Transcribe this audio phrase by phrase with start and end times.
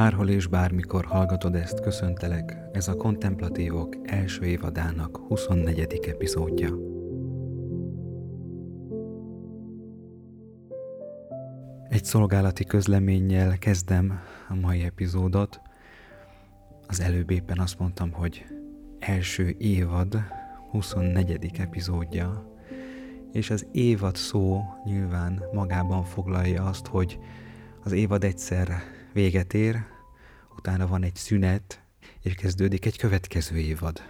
[0.00, 6.00] Bárhol és bármikor hallgatod ezt, köszöntelek, ez a Kontemplatívok első évadának 24.
[6.08, 6.68] epizódja.
[11.88, 15.60] Egy szolgálati közleménnyel kezdem a mai epizódot.
[16.86, 18.44] Az előbb éppen azt mondtam, hogy
[18.98, 20.22] első évad
[20.70, 21.50] 24.
[21.58, 22.56] epizódja,
[23.32, 27.18] és az évad szó nyilván magában foglalja azt, hogy
[27.84, 28.68] az évad egyszer
[29.12, 29.84] véget ér,
[30.56, 31.82] utána van egy szünet,
[32.22, 34.02] és kezdődik egy következő évad.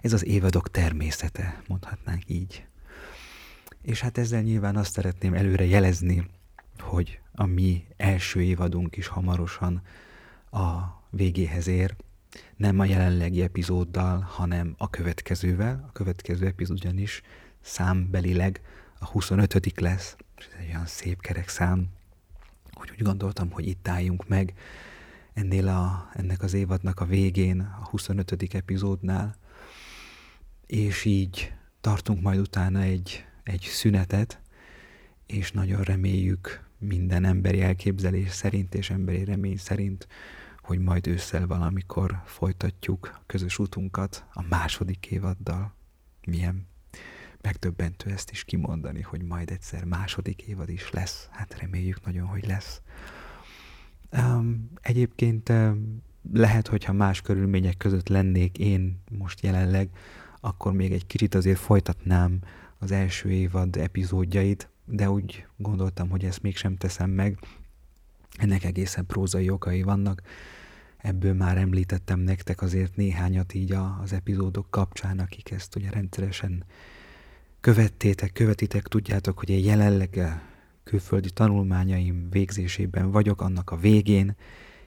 [0.00, 2.66] Ez az évadok természete, mondhatnánk így.
[3.82, 6.30] És hát ezzel nyilván azt szeretném előre jelezni,
[6.78, 9.82] hogy a mi első évadunk is hamarosan
[10.50, 11.96] a végéhez ér,
[12.56, 15.84] nem a jelenlegi epizóddal, hanem a következővel.
[15.88, 17.22] A következő epizód ugyanis
[17.60, 18.60] számbelileg
[18.98, 21.88] a 25 lesz, és ez egy olyan szép kerek szám,
[22.72, 24.54] hogy úgy gondoltam, hogy itt álljunk meg
[25.32, 28.54] ennél a, ennek az évadnak a végén, a 25.
[28.54, 29.36] epizódnál,
[30.66, 34.40] és így tartunk majd utána egy, egy szünetet,
[35.26, 40.08] és nagyon reméljük minden emberi elképzelés szerint és emberi remény szerint,
[40.62, 45.74] hogy majd ősszel valamikor folytatjuk közös útunkat a második évaddal.
[46.26, 46.66] Milyen
[47.42, 51.28] megdöbbentő ezt is kimondani, hogy majd egyszer második évad is lesz.
[51.30, 52.80] Hát reméljük nagyon, hogy lesz.
[54.12, 59.88] Um, egyébként um, lehet, hogyha más körülmények között lennék én most jelenleg,
[60.40, 62.38] akkor még egy kicsit azért folytatnám
[62.78, 67.38] az első évad epizódjait, de úgy gondoltam, hogy ezt mégsem teszem meg.
[68.38, 70.22] Ennek egészen prózai okai vannak.
[70.98, 73.72] Ebből már említettem nektek azért néhányat így
[74.02, 76.64] az epizódok kapcsán, akik ezt ugye rendszeresen
[77.62, 80.40] követtétek, követitek, tudjátok, hogy én jelenleg
[80.84, 84.36] külföldi tanulmányaim végzésében vagyok, annak a végén,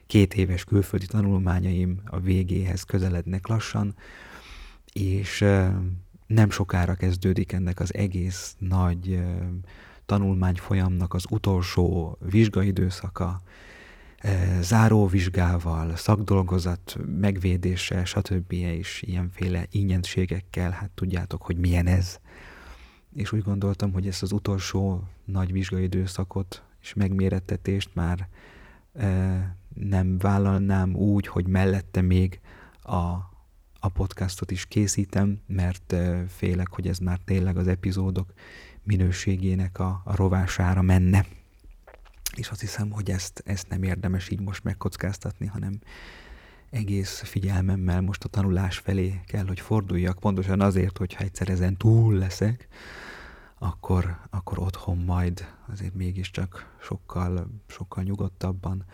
[0.06, 3.94] két éves külföldi tanulmányaim a végéhez közelednek lassan,
[4.92, 5.44] és
[6.26, 9.22] nem sokára kezdődik ennek az egész nagy
[10.06, 13.42] tanulmányfolyamnak az utolsó vizsgaidőszaka,
[14.60, 18.52] záróvizsgával, szakdolgozat megvédéssel, stb.
[18.52, 22.18] és ilyenféle ingyenségekkel, hát tudjátok, hogy milyen ez
[23.16, 28.28] és úgy gondoltam, hogy ezt az utolsó nagy vizsgai időszakot és megmérettetést már
[28.94, 32.40] e, nem vállalnám úgy, hogy mellette még
[32.82, 32.94] a,
[33.80, 38.32] a podcastot is készítem, mert e, félek, hogy ez már tényleg az epizódok
[38.82, 41.26] minőségének a, a rovására menne.
[42.36, 45.78] És azt hiszem, hogy ezt, ezt nem érdemes így most megkockáztatni, hanem
[46.70, 52.14] egész figyelmemmel most a tanulás felé kell, hogy forduljak, pontosan azért, hogyha egyszer ezen túl
[52.14, 52.68] leszek,
[53.58, 58.84] akkor, akkor otthon majd azért mégiscsak sokkal, sokkal nyugodtabban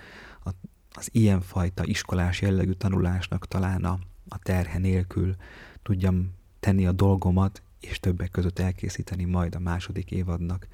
[0.44, 0.50] a,
[0.92, 5.34] az ilyenfajta iskolás jellegű tanulásnak talán a, a terhe nélkül
[5.82, 10.68] tudjam tenni a dolgomat, és többek között elkészíteni majd a második évadnak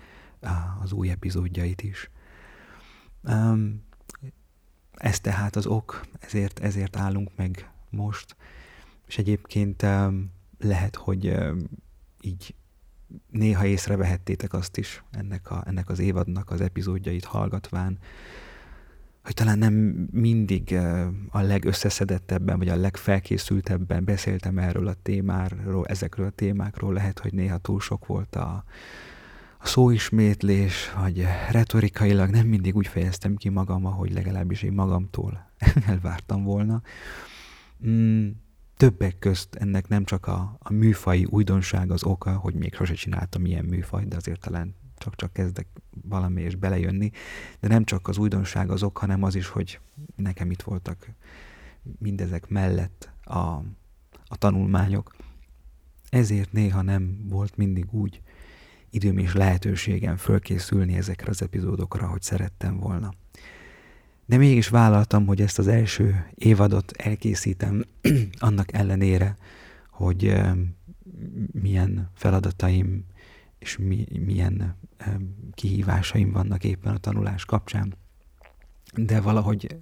[0.81, 2.11] az új epizódjait is.
[4.95, 8.37] Ez tehát az ok, ezért, ezért állunk meg most,
[9.07, 9.87] és egyébként
[10.59, 11.37] lehet, hogy
[12.21, 12.55] így
[13.31, 17.99] néha észrevehettétek azt is ennek, a, ennek az évadnak az epizódjait hallgatván,
[19.29, 19.75] hogy talán nem
[20.11, 20.79] mindig
[21.31, 27.59] a legösszeszedettebben, vagy a legfelkészültebben beszéltem erről a témáról, ezekről a témákról, lehet, hogy néha
[27.59, 28.65] túl sok volt a,
[29.59, 35.51] a szóismétlés, vagy retorikailag nem mindig úgy fejeztem ki magam, ahogy legalábbis én magamtól
[35.89, 36.83] elvártam volna.
[37.87, 38.29] Mm,
[38.79, 43.47] többek közt ennek nem csak a, a műfai újdonság az oka, hogy még sose csináltam
[43.47, 45.67] ilyen műfajt, de azért talán csak-csak kezdek
[46.09, 47.11] valami és belejönni,
[47.61, 49.81] de nem csak az újdonság az ok, hanem az is, hogy
[50.17, 51.11] nekem itt voltak
[51.99, 53.39] mindezek mellett a,
[54.27, 55.17] a tanulmányok.
[56.11, 58.23] Ezért néha nem volt mindig úgy
[58.91, 63.13] időm és lehetőségem fölkészülni ezekre az epizódokra, hogy szerettem volna.
[64.29, 67.85] De mégis vállaltam, hogy ezt az első évadot elkészítem
[68.39, 69.37] annak ellenére,
[69.91, 70.41] hogy
[71.53, 73.05] milyen feladataim
[73.59, 74.77] és mi, milyen
[75.55, 77.95] kihívásaim vannak éppen a tanulás kapcsán.
[78.95, 79.77] De valahogy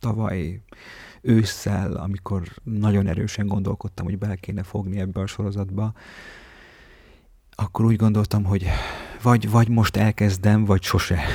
[0.00, 0.62] tavaly
[1.20, 5.92] ősszel, amikor nagyon erősen gondolkodtam, hogy bele kéne fogni ebbe a sorozatba,
[7.50, 8.66] akkor úgy gondoltam, hogy
[9.22, 11.20] vagy, vagy most elkezdem, vagy sose.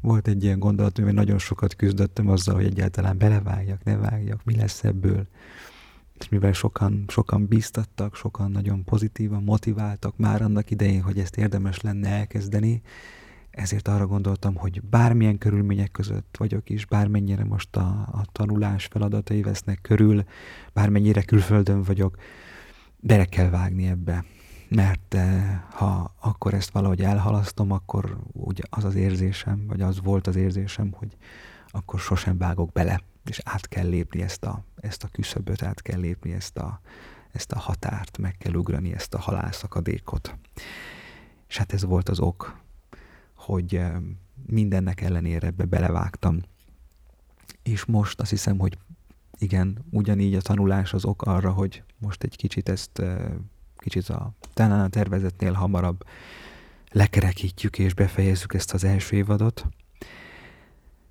[0.00, 4.56] Volt egy ilyen gondolatom, hogy nagyon sokat küzdöttem azzal, hogy egyáltalán belevágjak, ne vágjak, mi
[4.56, 5.26] lesz ebből.
[6.18, 11.80] És mivel sokan, sokan bíztattak, sokan nagyon pozitívan motiváltak már annak idején, hogy ezt érdemes
[11.80, 12.82] lenne elkezdeni,
[13.50, 19.42] ezért arra gondoltam, hogy bármilyen körülmények között vagyok is, bármennyire most a, a tanulás feladatai
[19.42, 20.24] vesznek körül,
[20.72, 22.16] bármennyire külföldön vagyok,
[22.96, 24.24] bele kell vágni ebbe.
[24.68, 30.26] Mert eh, ha akkor ezt valahogy elhalasztom, akkor úgy az az érzésem, vagy az volt
[30.26, 31.16] az érzésem, hogy
[31.68, 36.00] akkor sosem vágok bele, és át kell lépni ezt a, ezt a küszöböt, át kell
[36.00, 36.80] lépni ezt a,
[37.32, 40.38] ezt a határt, meg kell ugrani ezt a halálszakadékot.
[41.48, 42.60] És hát ez volt az ok,
[43.34, 43.96] hogy eh,
[44.46, 46.40] mindennek ellenére ebbe belevágtam.
[47.62, 48.78] És most azt hiszem, hogy
[49.38, 53.32] igen, ugyanígy a tanulás az ok arra, hogy most egy kicsit ezt, eh,
[53.88, 56.04] kicsit a, talán a tervezetnél hamarabb
[56.90, 59.66] lekerekítjük és befejezzük ezt az első évadot.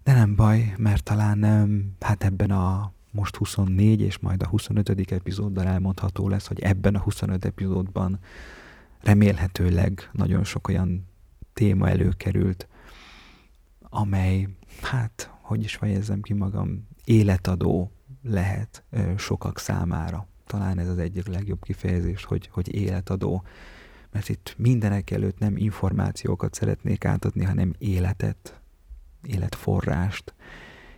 [0.03, 5.11] De nem baj, mert talán hát ebben a most 24 és majd a 25.
[5.11, 8.19] epizóddal elmondható lesz, hogy ebben a 25 epizódban
[9.01, 11.07] remélhetőleg nagyon sok olyan
[11.53, 12.67] téma előkerült,
[13.79, 14.47] amely,
[14.81, 17.91] hát, hogy is fejezzem ki magam, életadó
[18.23, 18.83] lehet
[19.17, 20.27] sokak számára.
[20.47, 23.43] Talán ez az egyik legjobb kifejezés, hogy, hogy életadó.
[24.11, 28.61] Mert itt mindenek előtt nem információkat szeretnék átadni, hanem életet,
[29.23, 30.33] életforrást,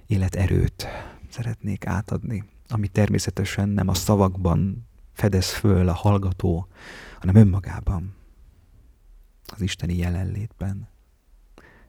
[0.08, 0.88] életerőt
[1.30, 6.68] szeretnék átadni, ami természetesen nem a szavakban fedez föl a hallgató,
[7.20, 8.16] hanem önmagában,
[9.46, 10.88] az isteni jelenlétben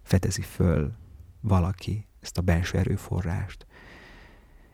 [0.02, 0.92] fedezi föl
[1.40, 3.66] valaki ezt a belső erőforrást.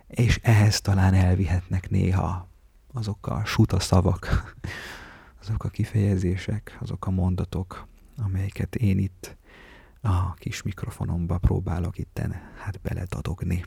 [0.07, 2.49] És ehhez talán elvihetnek néha
[2.97, 4.55] azok a suta szavak,
[5.41, 9.37] azok a kifejezések, azok a mondatok, amelyeket én itt
[10.01, 13.65] a kis mikrofonomba próbálok itten hát beledadogni.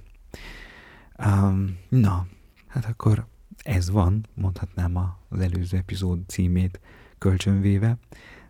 [1.26, 2.28] Um, na,
[2.68, 3.28] hát akkor
[3.64, 4.98] ez van, mondhatnám
[5.30, 6.80] az előző epizód címét
[7.18, 7.98] kölcsönvéve,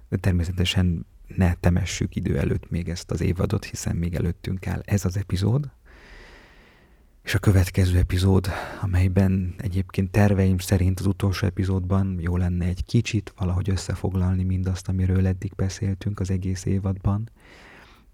[0.10, 5.06] de természetesen ne temessük idő előtt még ezt az évadot, hiszen még előttünk áll ez
[5.06, 5.72] az epizód,
[7.22, 8.48] és a következő epizód,
[8.82, 15.28] amelyben egyébként terveim szerint az utolsó epizódban jó lenne egy kicsit valahogy összefoglalni mindazt, amiről
[15.28, 17.30] eddig beszéltünk az egész évadban,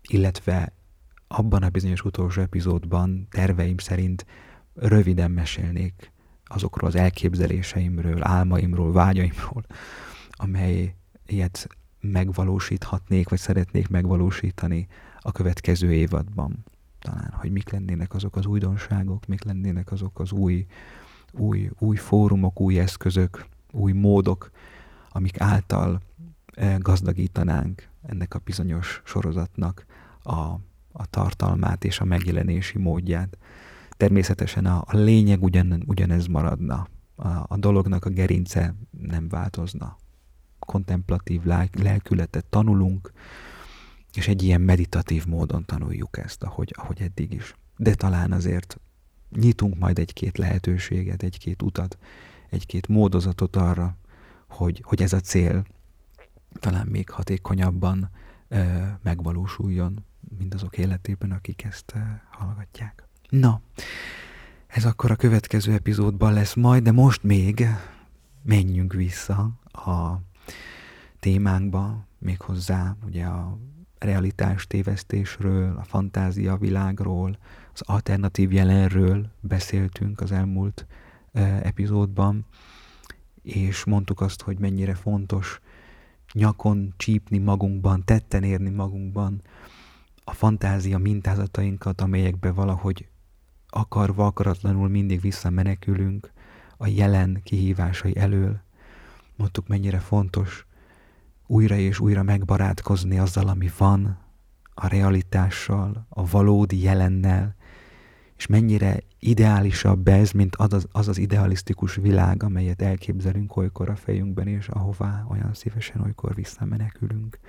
[0.08, 0.74] illetve
[1.28, 4.26] abban a bizonyos utolsó epizódban terveim szerint
[4.74, 6.12] röviden mesélnék
[6.46, 9.66] azokról az elképzeléseimről, álmaimról, vágyaimról,
[10.30, 11.68] amely ilyet
[12.00, 14.88] megvalósíthatnék, vagy szeretnék megvalósítani
[15.20, 16.66] a következő évadban.
[17.06, 20.66] Talán, hogy mik lennének azok az újdonságok, mik lennének azok az új,
[21.32, 24.52] új, új fórumok, új eszközök, új módok,
[25.10, 26.02] amik által
[26.54, 29.86] eh, gazdagítanánk ennek a bizonyos sorozatnak
[30.24, 30.40] a,
[30.92, 33.38] a tartalmát és a megjelenési módját.
[33.98, 36.88] Természetesen a, a lényeg ugyan, ugyanez maradna.
[37.16, 39.98] A, a dolognak a gerince nem változna.
[40.60, 41.44] Kontemplatív
[41.74, 43.12] lelkületet tanulunk,
[44.16, 47.56] és egy ilyen meditatív módon tanuljuk ezt, ahogy, ahogy eddig is.
[47.78, 48.80] De talán azért
[49.30, 51.98] nyitunk majd egy-két lehetőséget, egy-két utat,
[52.50, 53.98] egy-két módozatot arra,
[54.48, 55.66] hogy, hogy ez a cél
[56.60, 58.10] talán még hatékonyabban
[58.48, 58.64] ö,
[59.02, 60.06] megvalósuljon
[60.38, 62.00] mindazok életében, akik ezt ö,
[62.32, 63.08] hallgatják.
[63.30, 63.62] Na,
[64.68, 67.68] ez akkor a következő epizódban lesz majd, de most még
[68.42, 70.22] menjünk vissza a
[71.20, 73.58] témánkba, méghozzá ugye a
[74.00, 77.38] realitás tévesztésről, a fantázia világról,
[77.74, 80.86] az alternatív jelenről beszéltünk az elmúlt
[81.62, 82.46] epizódban,
[83.42, 85.60] és mondtuk azt, hogy mennyire fontos
[86.34, 89.42] nyakon csípni magunkban, tetten érni magunkban
[90.24, 93.08] a fantázia mintázatainkat, amelyekbe valahogy
[93.70, 96.32] akarva, akaratlanul mindig visszamenekülünk
[96.78, 98.62] a jelen kihívásai elől.
[99.36, 100.66] Mondtuk, mennyire fontos
[101.48, 104.18] újra és újra megbarátkozni azzal, ami van,
[104.74, 107.56] a realitással, a valódi jelennel,
[108.38, 114.48] és mennyire ideálisabb ez, mint az az, az idealisztikus világ, amelyet elképzelünk olykor a fejünkben,
[114.48, 117.40] és ahová olyan szívesen olykor visszamenekülünk.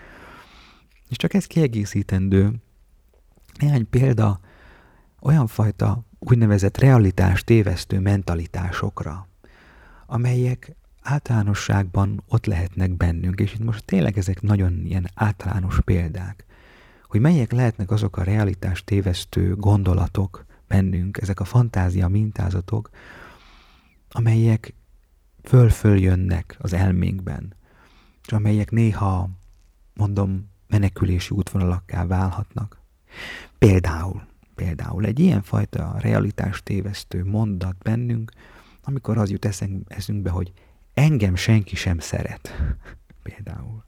[1.08, 2.52] És csak ez kiegészítendő.
[3.58, 4.40] Néhány példa
[5.20, 9.28] olyan fajta úgynevezett realitás tévesztő mentalitásokra,
[10.06, 10.76] amelyek
[11.06, 16.44] általánosságban ott lehetnek bennünk, és itt most tényleg ezek nagyon ilyen általános példák,
[17.08, 22.90] hogy melyek lehetnek azok a realitás tévesztő gondolatok bennünk, ezek a fantázia mintázatok,
[24.10, 24.74] amelyek
[25.42, 27.54] föl-föl jönnek az elménkben,
[28.26, 29.28] és amelyek néha,
[29.94, 32.80] mondom, menekülési útvonalakká válhatnak.
[33.58, 34.22] Például
[34.56, 38.32] Például egy ilyenfajta realitás tévesztő mondat bennünk,
[38.82, 39.48] amikor az jut
[39.88, 40.52] eszünkbe, hogy
[40.96, 42.54] engem senki sem szeret.
[43.22, 43.84] Például.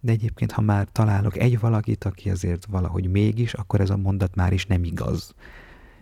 [0.00, 4.34] de egyébként, ha már találok egy valakit, aki azért valahogy mégis, akkor ez a mondat
[4.34, 5.34] már is nem igaz.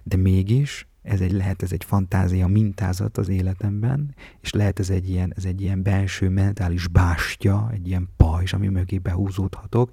[0.02, 5.10] De mégis, ez egy, lehet ez egy fantázia mintázat az életemben, és lehet ez egy
[5.10, 9.90] ilyen, ez egy ilyen belső mentális bástya, egy ilyen pajzs, ami mögé behúzódhatok,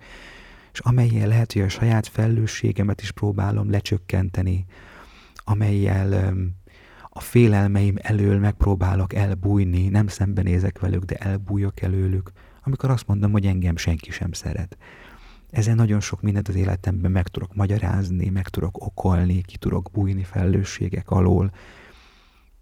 [0.74, 4.66] és amelyel lehet, hogy a saját felelősségemet is próbálom lecsökkenteni,
[5.36, 6.34] amelyel
[7.14, 12.32] a félelmeim elől megpróbálok elbújni, nem szembenézek velük, de elbújok előlük,
[12.64, 14.78] amikor azt mondom, hogy engem senki sem szeret.
[15.50, 20.24] Ezen nagyon sok mindent az életemben meg tudok magyarázni, meg tudok okolni, ki tudok bújni
[20.24, 21.52] felelősségek alól,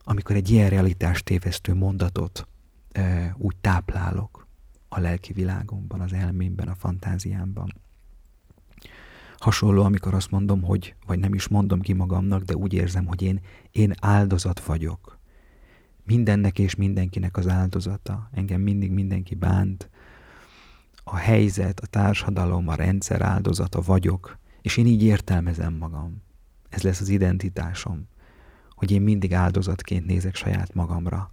[0.03, 2.47] amikor egy ilyen realitást tévesztő mondatot
[2.91, 4.47] e, úgy táplálok
[4.87, 7.73] a lelki világomban, az elmémben, a fantáziámban.
[9.37, 13.21] Hasonló, amikor azt mondom, hogy, vagy nem is mondom ki magamnak, de úgy érzem, hogy
[13.21, 13.39] én,
[13.71, 15.19] én áldozat vagyok.
[16.03, 18.29] Mindennek és mindenkinek az áldozata.
[18.31, 19.89] Engem mindig mindenki bánt.
[21.03, 26.21] A helyzet, a társadalom, a rendszer áldozata vagyok, és én így értelmezem magam.
[26.69, 28.07] Ez lesz az identitásom,
[28.69, 31.31] hogy én mindig áldozatként nézek saját magamra.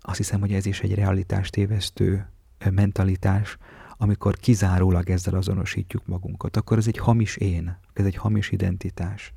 [0.00, 2.28] Azt hiszem, hogy ez is egy realitást évesztő
[2.70, 3.56] mentalitás,
[3.96, 9.32] amikor kizárólag ezzel azonosítjuk magunkat, akkor ez egy hamis én, ez egy hamis identitás.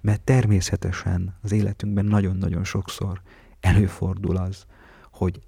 [0.00, 3.22] Mert természetesen az életünkben nagyon-nagyon sokszor
[3.60, 4.66] előfordul az,
[5.10, 5.40] hogy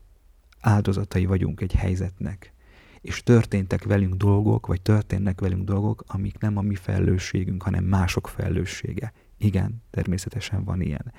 [0.61, 2.53] áldozatai vagyunk egy helyzetnek,
[3.01, 8.29] és történtek velünk dolgok, vagy történnek velünk dolgok, amik nem a mi felelősségünk, hanem mások
[8.29, 9.13] felelőssége.
[9.39, 11.13] Igen, természetesen van ilyen.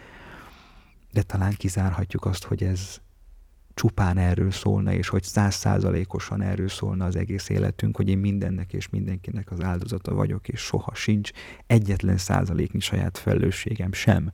[1.11, 3.01] De talán kizárhatjuk azt, hogy ez
[3.73, 8.89] csupán erről szólna, és hogy százszázalékosan erről szólna az egész életünk, hogy én mindennek és
[8.89, 11.31] mindenkinek az áldozata vagyok, és soha sincs
[11.67, 14.31] egyetlen százaléknyi saját felelősségem sem.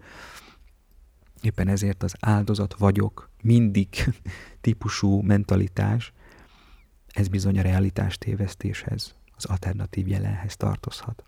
[1.42, 3.88] Éppen ezért az áldozat vagyok mindig
[4.62, 6.14] típusú mentalitás,
[7.08, 11.24] ez bizony a realitás tévesztéshez, az alternatív jelenhez tartozhat.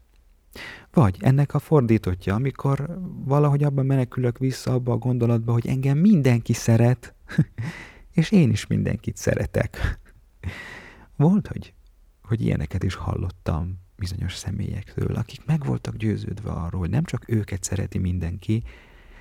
[0.93, 6.53] Vagy ennek a fordítotja, amikor valahogy abban menekülök vissza abba a gondolatba, hogy engem mindenki
[6.53, 7.13] szeret,
[8.11, 9.99] és én is mindenkit szeretek.
[11.15, 11.73] Volt, hogy,
[12.21, 17.63] hogy ilyeneket is hallottam bizonyos személyektől, akik meg voltak győződve arról, hogy nem csak őket
[17.63, 18.63] szereti mindenki,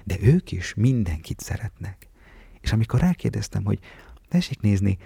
[0.04, 2.08] de ők is mindenkit szeretnek.
[2.60, 3.78] És amikor rákérdeztem, hogy
[4.28, 4.98] tessék nézni,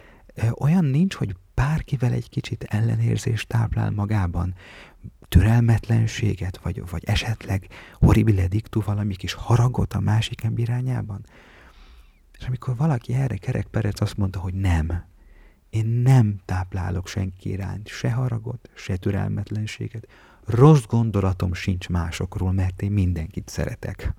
[0.59, 4.55] olyan nincs, hogy bárkivel egy kicsit ellenérzést táplál magában,
[5.29, 11.25] türelmetlenséget, vagy, vagy esetleg horribile diktu valami kis haragot a másik irányában,
[12.45, 15.05] és amikor valaki erre kerekperec azt mondta, hogy nem,
[15.71, 20.09] én nem táplálok senki iránt se haragot, se türelmetlenséget,
[20.45, 24.15] rossz gondolatom sincs másokról, mert én mindenkit szeretek.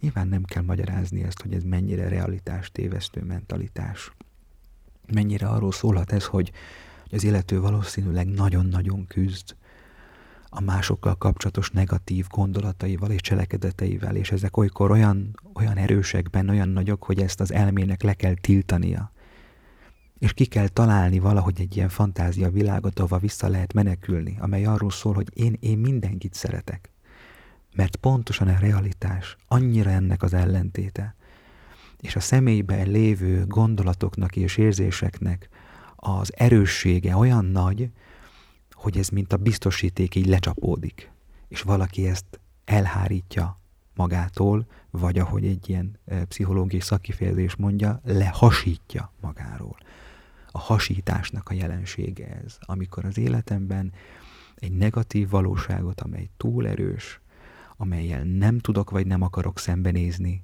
[0.00, 4.12] Nyilván nem kell magyarázni ezt, hogy ez mennyire realitás tévesztő mentalitás.
[5.12, 6.52] Mennyire arról szólhat ez, hogy
[7.10, 9.56] az illető valószínűleg nagyon-nagyon küzd
[10.56, 16.68] a másokkal kapcsolatos negatív gondolataival és cselekedeteivel, és ezek olykor olyan, olyan erősek benne, olyan
[16.68, 19.12] nagyok, hogy ezt az elmének le kell tiltania.
[20.18, 24.90] És ki kell találni valahogy egy ilyen fantázia világot, ahova vissza lehet menekülni, amely arról
[24.90, 26.90] szól, hogy én, én mindenkit szeretek.
[27.74, 31.14] Mert pontosan a realitás annyira ennek az ellentéte.
[32.00, 35.48] És a személyben lévő gondolatoknak és érzéseknek
[35.96, 37.90] az erőssége olyan nagy,
[38.84, 41.10] hogy ez mint a biztosíték így lecsapódik,
[41.48, 43.58] és valaki ezt elhárítja
[43.94, 49.76] magától, vagy ahogy egy ilyen e, pszichológiai szakifejezés mondja, lehasítja magáról.
[50.50, 53.92] A hasításnak a jelensége ez, amikor az életemben
[54.54, 57.20] egy negatív valóságot, amely túl erős,
[57.76, 60.42] amelyel nem tudok vagy nem akarok szembenézni,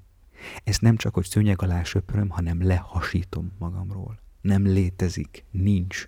[0.65, 4.19] ezt nem csak, hogy szőnyeg alá söpröm, hanem lehasítom magamról.
[4.41, 6.07] Nem létezik, nincs,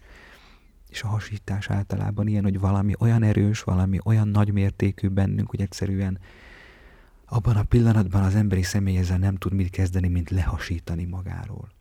[0.92, 5.60] és a hasítás általában ilyen, hogy valami olyan erős, valami olyan nagy mértékű bennünk, hogy
[5.60, 6.18] egyszerűen
[7.26, 11.72] abban a pillanatban az emberi személy ezzel nem tud mit kezdeni, mint lehasítani magáról.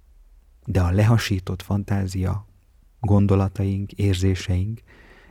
[0.65, 2.45] De a lehasított fantázia,
[2.99, 4.81] gondolataink, érzéseink,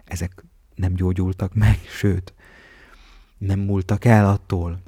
[0.05, 0.45] ezek
[0.75, 2.35] nem gyógyultak meg, sőt,
[3.39, 4.81] nem múltak el attól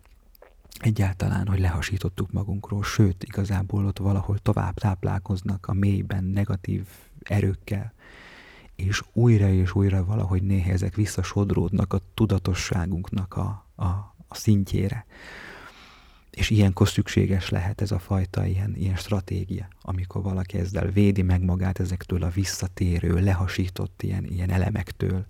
[0.79, 6.87] egyáltalán, hogy lehasítottuk magunkról, sőt, igazából ott valahol tovább táplálkoznak a mélyben negatív
[7.23, 7.93] erőkkel,
[8.83, 13.85] és újra és újra valahogy néha ezek visszasodródnak a tudatosságunknak a, a,
[14.29, 15.07] a szintjére.
[16.31, 21.43] És ilyenkor szükséges lehet ez a fajta ilyen, ilyen stratégia, amikor valaki ezzel védi meg
[21.43, 25.27] magát ezektől a visszatérő, lehasított ilyen, ilyen elemektől,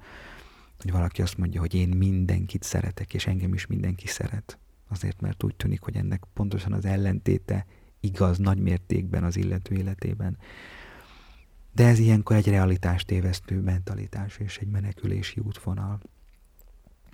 [0.82, 4.58] hogy valaki azt mondja, hogy én mindenkit szeretek, és engem is mindenki szeret.
[4.88, 7.66] Azért, mert úgy tűnik, hogy ennek pontosan az ellentéte
[8.00, 10.38] igaz nagy mértékben az illető életében
[11.72, 16.00] De ez ilyenkor egy realitást tévesztő mentalitás és egy menekülési útvonal.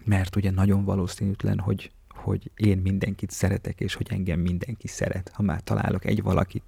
[0.04, 5.30] Mert ugye nagyon valószínűtlen, hogy, hogy én mindenkit szeretek, és hogy engem mindenki szeret.
[5.34, 6.62] Ha már találok egy valakit,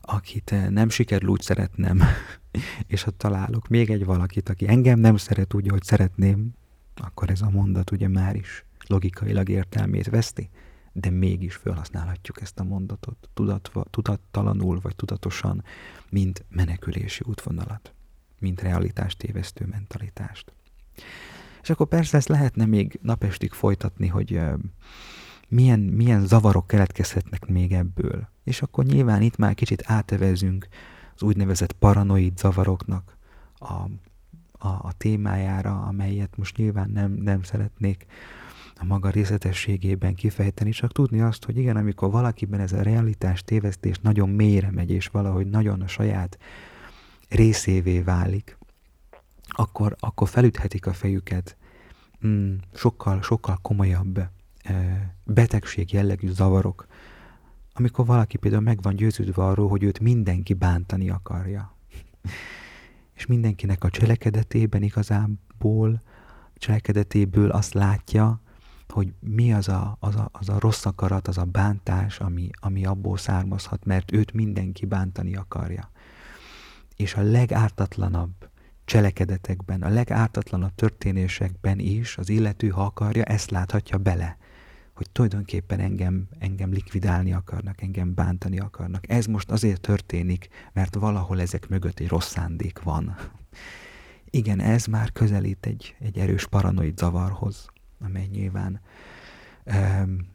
[0.00, 2.00] akit eh, nem sikerül úgy szeretnem,
[2.86, 6.54] és ha találok még egy valakit, aki engem nem szeret úgy, hogy szeretném,
[6.94, 10.50] akkor ez a mondat ugye már is logikailag értelmét veszti,
[10.92, 15.64] de mégis felhasználhatjuk ezt a mondatot tudatva, tudattalanul vagy tudatosan,
[16.10, 17.94] mint menekülési útvonalat,
[18.38, 20.52] mint realitást tévesztő mentalitást.
[21.62, 24.40] És akkor persze ezt lehetne még napestig folytatni, hogy
[25.48, 28.28] milyen, milyen zavarok keletkezhetnek még ebből.
[28.44, 30.68] És akkor nyilván itt már kicsit átevezünk
[31.14, 33.16] az úgynevezett paranoid zavaroknak
[33.54, 33.72] a,
[34.52, 38.06] a, a témájára, amelyet most nyilván nem, nem szeretnék
[38.76, 43.98] a maga részletességében kifejteni, csak tudni azt, hogy igen, amikor valakiben ez a realitás tévesztés
[43.98, 46.38] nagyon mélyre megy, és valahogy nagyon a saját
[47.28, 48.58] részévé válik,
[49.48, 51.56] akkor, akkor felüthetik a fejüket
[52.26, 54.30] mm, sokkal, sokkal komolyabb e,
[55.24, 56.86] betegség jellegű zavarok,
[57.72, 61.76] amikor valaki például meg van győződve arról, hogy őt mindenki bántani akarja.
[63.16, 66.02] És mindenkinek a cselekedetében igazából,
[66.54, 68.40] cselekedetéből azt látja,
[68.92, 72.84] hogy mi az a, az a, az a rossz akarat, az a bántás, ami, ami
[72.84, 75.90] abból származhat, mert őt mindenki bántani akarja.
[76.96, 78.50] És a legártatlanabb
[78.84, 84.36] cselekedetekben, a legártatlanabb történésekben is az illető, ha akarja, ezt láthatja bele,
[84.94, 89.08] hogy tulajdonképpen engem, engem likvidálni akarnak, engem bántani akarnak.
[89.08, 93.16] Ez most azért történik, mert valahol ezek mögött egy rossz szándék van.
[94.30, 97.70] Igen, ez már közelít egy, egy erős paranoid zavarhoz,
[98.04, 98.80] amely nyilván
[99.64, 100.30] um,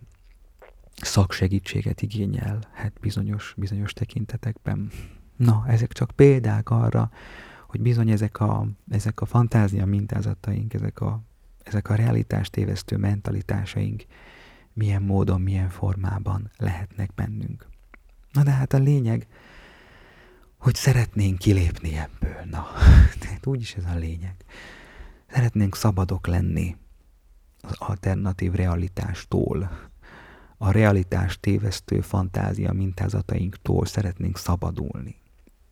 [1.02, 4.92] szaksegítséget igényel, hát bizonyos, bizonyos tekintetekben.
[5.36, 7.12] Na, ezek csak példák arra,
[7.68, 11.22] hogy bizony ezek a, ezek a fantázia mintázataink, ezek a,
[11.64, 14.06] ezek a realitást tévesztő mentalitásaink
[14.74, 17.68] milyen módon, milyen formában lehetnek bennünk.
[18.32, 19.28] Na de hát a lényeg,
[20.58, 22.44] hogy szeretnénk kilépni ebből.
[22.50, 22.68] Na,
[23.20, 24.36] tehát úgyis ez a lényeg.
[25.28, 26.76] Szeretnénk szabadok lenni
[27.68, 29.70] az alternatív realitástól,
[30.58, 35.16] a realitás tévesztő fantázia mintázatainktól szeretnénk szabadulni.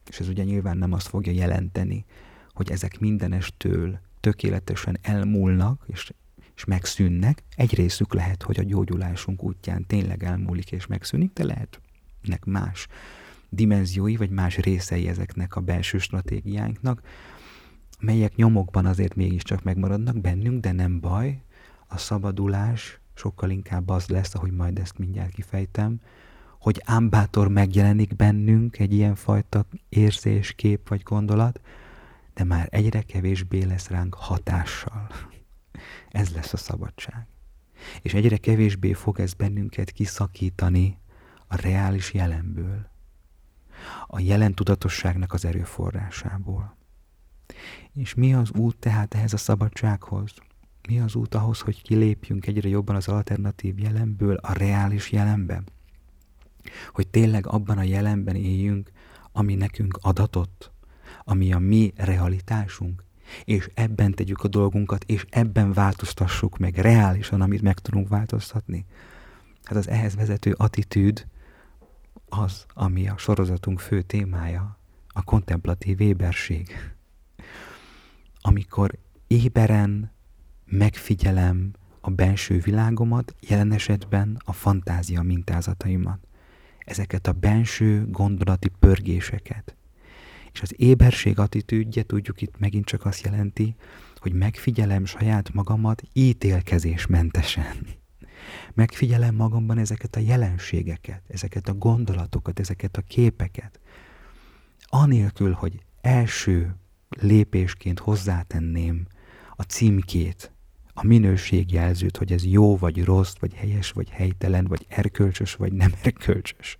[0.09, 2.05] És ez ugye nyilván nem azt fogja jelenteni,
[2.53, 6.13] hogy ezek mindenestől tökéletesen elmúlnak, és,
[6.55, 7.43] és megszűnnek.
[7.55, 11.79] Egy részük lehet, hogy a gyógyulásunk útján tényleg elmúlik és megszűnik, de lehet
[12.21, 12.87] nek más
[13.49, 17.01] dimenziói, vagy más részei ezeknek a belső stratégiánknak,
[17.99, 21.41] melyek nyomokban azért mégiscsak megmaradnak bennünk, de nem baj.
[21.95, 26.01] A szabadulás sokkal inkább az lesz, ahogy majd ezt mindjárt kifejtem,
[26.59, 31.61] hogy ámbátor megjelenik bennünk egy ilyen fajta érzés, kép vagy gondolat,
[32.33, 35.09] de már egyre kevésbé lesz ránk hatással.
[36.09, 37.27] Ez lesz a szabadság.
[38.01, 40.99] És egyre kevésbé fog ez bennünket kiszakítani
[41.47, 42.89] a reális jelenből,
[44.07, 46.77] a jelen tudatosságnak az erőforrásából.
[47.93, 50.33] És mi az út tehát ehhez a szabadsághoz?
[50.87, 55.63] Mi az út ahhoz, hogy kilépjünk egyre jobban az alternatív jelenből a reális jelenbe?
[56.93, 58.91] hogy tényleg abban a jelenben éljünk,
[59.31, 60.71] ami nekünk adatott,
[61.23, 63.03] ami a mi realitásunk,
[63.43, 68.85] és ebben tegyük a dolgunkat, és ebben változtassuk meg reálisan, amit meg tudunk változtatni.
[69.63, 71.27] Hát az ehhez vezető attitűd
[72.29, 76.93] az, ami a sorozatunk fő témája, a kontemplatív éberség.
[78.41, 80.11] Amikor éberen
[80.65, 86.19] megfigyelem a belső világomat, jelen esetben a fantázia mintázataimat
[86.85, 89.75] ezeket a benső gondolati pörgéseket.
[90.53, 93.75] És az éberség attitűdje, tudjuk itt megint csak azt jelenti,
[94.15, 97.87] hogy megfigyelem saját magamat ítélkezésmentesen.
[98.73, 103.79] Megfigyelem magamban ezeket a jelenségeket, ezeket a gondolatokat, ezeket a képeket.
[104.85, 106.75] Anélkül, hogy első
[107.09, 109.07] lépésként hozzátenném
[109.55, 110.51] a címkét,
[110.97, 115.93] a minőségjelzőt, hogy ez jó vagy rossz, vagy helyes, vagy helytelen, vagy erkölcsös, vagy nem
[116.03, 116.77] erkölcsös.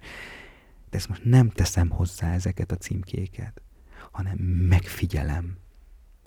[0.90, 3.62] De ezt most nem teszem hozzá ezeket a címkéket,
[4.12, 4.38] hanem
[4.70, 5.58] megfigyelem,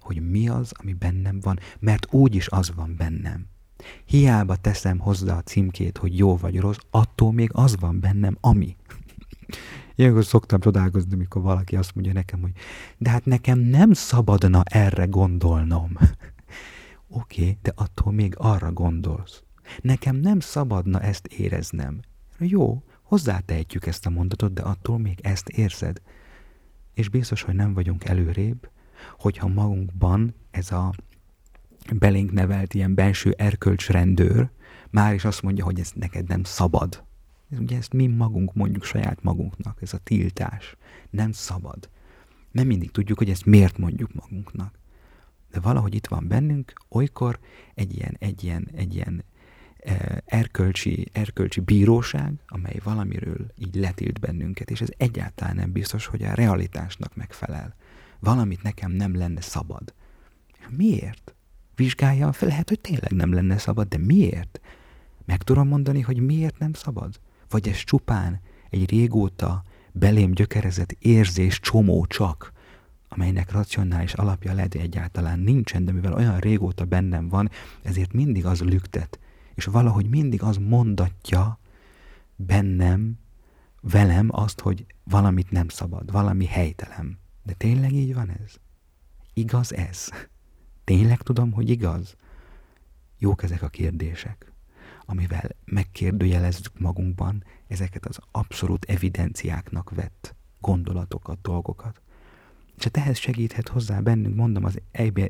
[0.01, 3.47] hogy mi az, ami bennem van, mert úgyis az van bennem.
[4.05, 8.77] Hiába teszem hozzá a címkét, hogy jó vagy rossz, attól még az van bennem, ami.
[9.97, 12.53] Ilyenkor szoktam csodálkozni, mikor valaki azt mondja nekem, hogy
[12.99, 15.93] de hát nekem nem szabadna erre gondolnom.
[17.09, 19.43] Oké, okay, de attól még arra gondolsz.
[19.81, 22.01] Nekem nem szabadna ezt éreznem.
[22.39, 26.01] Jó, hozzátehetjük ezt a mondatot, de attól még ezt érzed.
[26.95, 28.71] és biztos, hogy nem vagyunk előrébb,
[29.19, 30.93] hogyha magunkban ez a
[31.95, 34.51] belénk nevelt ilyen belső erkölcsrendőr
[34.91, 37.05] már is azt mondja, hogy ez neked nem szabad.
[37.51, 40.77] Ez, ugye ezt mi magunk mondjuk saját magunknak, ez a tiltás.
[41.11, 41.91] Nem szabad.
[42.51, 44.79] Nem mindig tudjuk, hogy ezt miért mondjuk magunknak.
[45.51, 47.39] De valahogy itt van bennünk, olykor
[47.75, 49.25] egy ilyen, egy ilyen, egy ilyen
[50.25, 56.35] erkölcsi, erkölcsi bíróság, amely valamiről így letilt bennünket, és ez egyáltalán nem biztos, hogy a
[56.35, 57.75] realitásnak megfelel.
[58.21, 59.95] Valamit nekem nem lenne szabad.
[60.69, 61.35] Miért?
[61.75, 64.61] Vizsgálja fel, lehet, hogy tényleg nem lenne szabad, de miért?
[65.25, 67.21] Meg tudom mondani, hogy miért nem szabad?
[67.49, 72.53] Vagy ez csupán egy régóta belém gyökerezett érzés csomó csak,
[73.09, 77.51] amelynek racionális alapja lehet, egyáltalán nincsen, de mivel olyan régóta bennem van,
[77.83, 79.19] ezért mindig az lüktet,
[79.55, 81.59] és valahogy mindig az mondatja
[82.37, 83.19] bennem,
[83.81, 87.19] velem azt, hogy valamit nem szabad, valami helytelem.
[87.43, 88.55] De tényleg így van ez?
[89.35, 90.09] Igaz ez?
[90.85, 92.17] Tényleg tudom, hogy igaz?
[93.19, 94.53] Jók ezek a kérdések,
[95.05, 102.03] amivel megkérdőjelezzük magunkban ezeket az abszolút evidenciáknak vett gondolatokat, dolgokat.
[102.79, 104.81] És hát ehhez segíthet hozzá bennünk, mondom, az,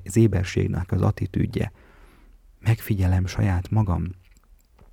[0.04, 1.72] az éberségnek az attitűdje,
[2.60, 4.10] megfigyelem saját magam,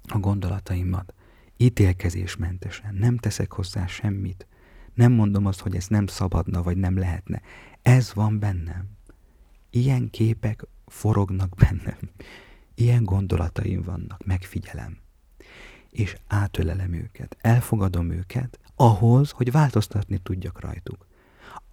[0.07, 1.13] a gondolataimat,
[1.57, 4.47] ítélkezésmentesen, nem teszek hozzá semmit,
[4.93, 7.41] nem mondom azt, hogy ez nem szabadna, vagy nem lehetne.
[7.81, 8.89] Ez van bennem.
[9.69, 11.97] Ilyen képek forognak bennem.
[12.75, 14.97] Ilyen gondolataim vannak, megfigyelem.
[15.89, 21.07] És átölelem őket, elfogadom őket, ahhoz, hogy változtatni tudjak rajtuk.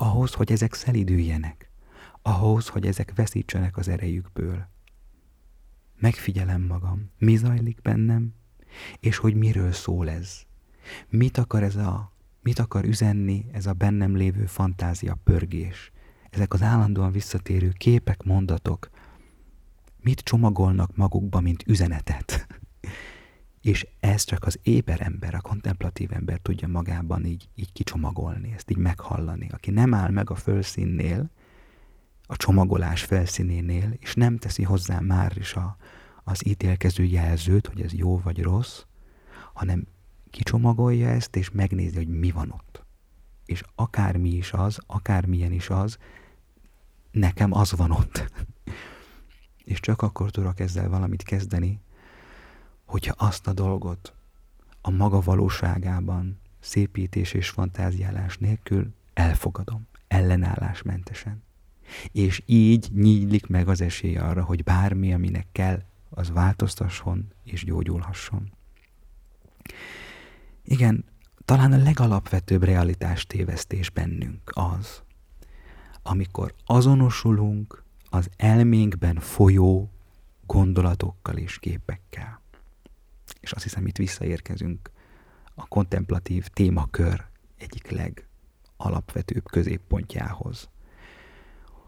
[0.02, 1.70] Ahhoz, hogy ezek szelidüljenek.
[2.22, 4.68] Ahhoz, hogy ezek veszítsenek az erejükből
[5.98, 8.34] megfigyelem magam, mi zajlik bennem,
[9.00, 10.42] és hogy miről szól ez.
[11.08, 15.92] Mit akar ez a, mit akar üzenni ez a bennem lévő fantázia pörgés.
[16.30, 18.90] Ezek az állandóan visszatérő képek, mondatok,
[20.00, 22.46] mit csomagolnak magukba, mint üzenetet.
[23.62, 28.70] És ez csak az éber ember, a kontemplatív ember tudja magában így, így kicsomagolni, ezt
[28.70, 29.48] így meghallani.
[29.50, 31.30] Aki nem áll meg a fölszínnél,
[32.26, 35.76] a csomagolás felszínénél, és nem teszi hozzá már is a,
[36.24, 38.82] az ítélkező jelzőt, hogy ez jó vagy rossz,
[39.52, 39.86] hanem
[40.30, 42.84] kicsomagolja ezt, és megnézi, hogy mi van ott.
[43.44, 45.98] És akármi is az, akármilyen is az,
[47.10, 48.30] nekem az van ott.
[49.64, 51.80] és csak akkor tudok ezzel valamit kezdeni,
[52.92, 54.14] hogyha azt a dolgot
[54.80, 61.42] a maga valóságában szépítés és fantáziálás nélkül elfogadom, ellenállásmentesen.
[62.10, 68.52] És így nyílik meg az esély arra, hogy bármi, aminek kell, az változtasson és gyógyulhasson.
[70.64, 71.04] Igen,
[71.44, 75.02] talán a legalapvetőbb realitás tévesztés bennünk az,
[76.02, 79.90] amikor azonosulunk az elménkben folyó
[80.46, 82.41] gondolatokkal és képekkel.
[83.42, 84.90] És azt hiszem, itt visszaérkezünk
[85.54, 87.24] a kontemplatív témakör
[87.58, 90.68] egyik legalapvetőbb középpontjához.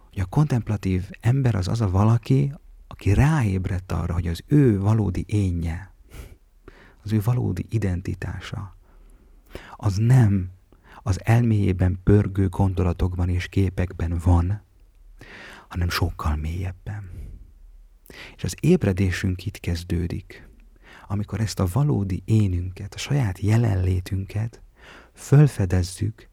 [0.09, 2.53] Hogy a kontemplatív ember az az a valaki,
[2.87, 5.95] aki ráébredt arra, hogy az ő valódi énje,
[7.03, 8.77] az ő valódi identitása,
[9.77, 10.51] az nem
[11.03, 14.62] az elméjében pörgő gondolatokban és képekben van,
[15.69, 17.11] hanem sokkal mélyebben.
[18.37, 20.49] És az ébredésünk itt kezdődik,
[21.07, 24.62] amikor ezt a valódi énünket, a saját jelenlétünket
[25.12, 26.29] fölfedezzük,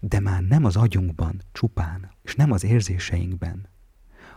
[0.00, 3.68] de már nem az agyunkban csupán, és nem az érzéseinkben,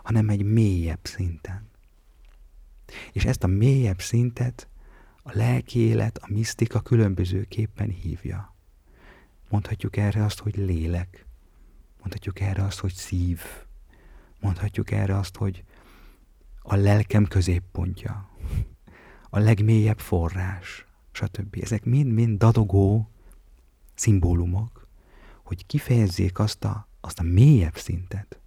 [0.02, 1.70] hanem egy mélyebb szinten.
[3.12, 4.68] És ezt a mélyebb szintet
[5.22, 8.54] a lelki élet, a misztika különbözőképpen hívja.
[9.48, 11.26] Mondhatjuk erre azt, hogy lélek.
[11.98, 13.40] Mondhatjuk erre azt, hogy szív.
[14.40, 15.64] Mondhatjuk erre azt, hogy
[16.62, 18.30] a lelkem középpontja.
[19.34, 21.58] A legmélyebb forrás, stb.
[21.60, 23.08] Ezek mind-mind dadogó
[23.94, 24.86] szimbólumok,
[25.42, 28.38] hogy kifejezzék azt a, azt a mélyebb szintet,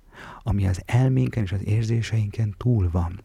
[0.43, 3.24] ami az elménken és az érzéseinken túl van.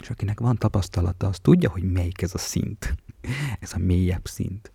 [0.00, 2.94] És akinek van tapasztalata, az tudja, hogy melyik ez a szint,
[3.60, 4.72] ez a mélyebb szint.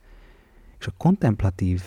[0.79, 1.84] És a kontemplatív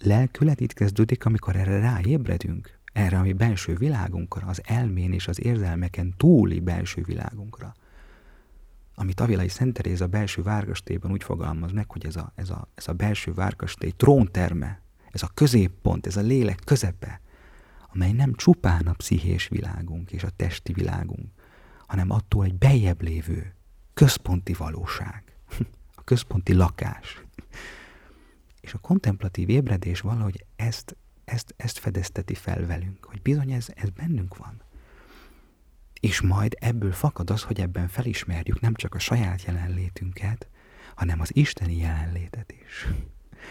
[0.00, 5.44] lelkület itt kezdődik, amikor erre ráébredünk, erre a mi belső világunkra, az elmén és az
[5.44, 7.74] érzelmeken túli belső világunkra.
[9.00, 12.88] Amit Avilai Szent a belső várkastélyban úgy fogalmaz meg, hogy ez a, ez a, ez
[12.88, 14.80] a belső várkastély trónterme,
[15.10, 17.20] ez a középpont, ez a lélek közepe,
[17.92, 21.28] amely nem csupán a pszichés világunk és a testi világunk,
[21.86, 23.54] hanem attól egy bejebb lévő
[23.94, 25.22] központi valóság,
[25.94, 27.22] a központi lakás.
[28.60, 30.96] És a kontemplatív ébredés valahogy ezt
[31.28, 34.62] ezt, ezt fedezteti fel velünk, hogy bizony ez, ez bennünk van.
[36.00, 40.48] És majd ebből fakad az, hogy ebben felismerjük nem csak a saját jelenlétünket,
[40.94, 42.88] hanem az isteni jelenlétet is.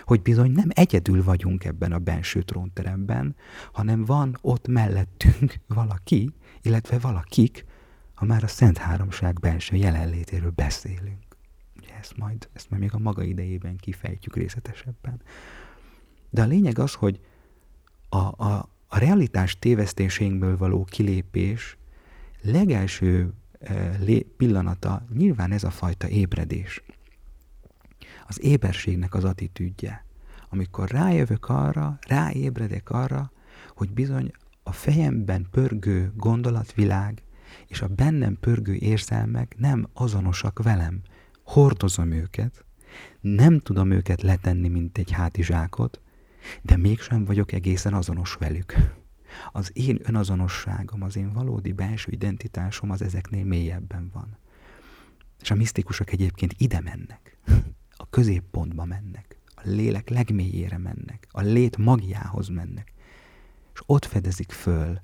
[0.03, 3.35] Hogy bizony nem egyedül vagyunk ebben a benső trónteremben,
[3.71, 7.65] hanem van ott mellettünk valaki, illetve valakik,
[8.13, 11.37] ha már a Szent Háromság belső jelenlétéről beszélünk.
[11.77, 15.21] Ugye ezt majd, ezt majd még a maga idejében kifejtjük részletesebben.
[16.29, 17.19] De a lényeg az, hogy
[18.09, 21.77] a, a, a realitás tévesztéseinkből való kilépés
[22.51, 23.99] legelső e,
[24.37, 26.83] pillanata nyilván ez a fajta ébredés.
[28.27, 30.05] Az éberségnek az attitűdje.
[30.49, 33.31] Amikor rájövök arra, ráébredek arra,
[33.75, 34.31] hogy bizony
[34.63, 37.23] a fejemben pörgő gondolatvilág
[37.67, 41.01] és a bennem pörgő érzelmek nem azonosak velem.
[41.43, 42.65] Hordozom őket,
[43.21, 46.01] nem tudom őket letenni, mint egy hátizsákot,
[46.61, 48.73] de mégsem vagyok egészen azonos velük.
[49.51, 54.37] Az én önazonosságom, az én valódi belső identitásom az ezeknél mélyebben van.
[55.41, 57.37] És a misztikusok egyébként ide mennek,
[57.97, 62.93] a középpontba mennek, a lélek legmélyére mennek, a lét magjához mennek,
[63.73, 65.01] és ott fedezik föl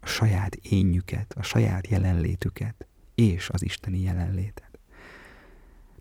[0.00, 4.78] a saját énjüket, a saját jelenlétüket, és az isteni jelenlétet.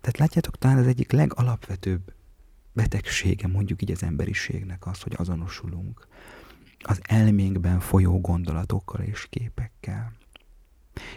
[0.01, 2.13] Tehát látjátok, talán az egyik legalapvetőbb
[2.73, 6.07] betegsége mondjuk így az emberiségnek az, hogy azonosulunk
[6.83, 10.11] az elménkben folyó gondolatokkal és képekkel.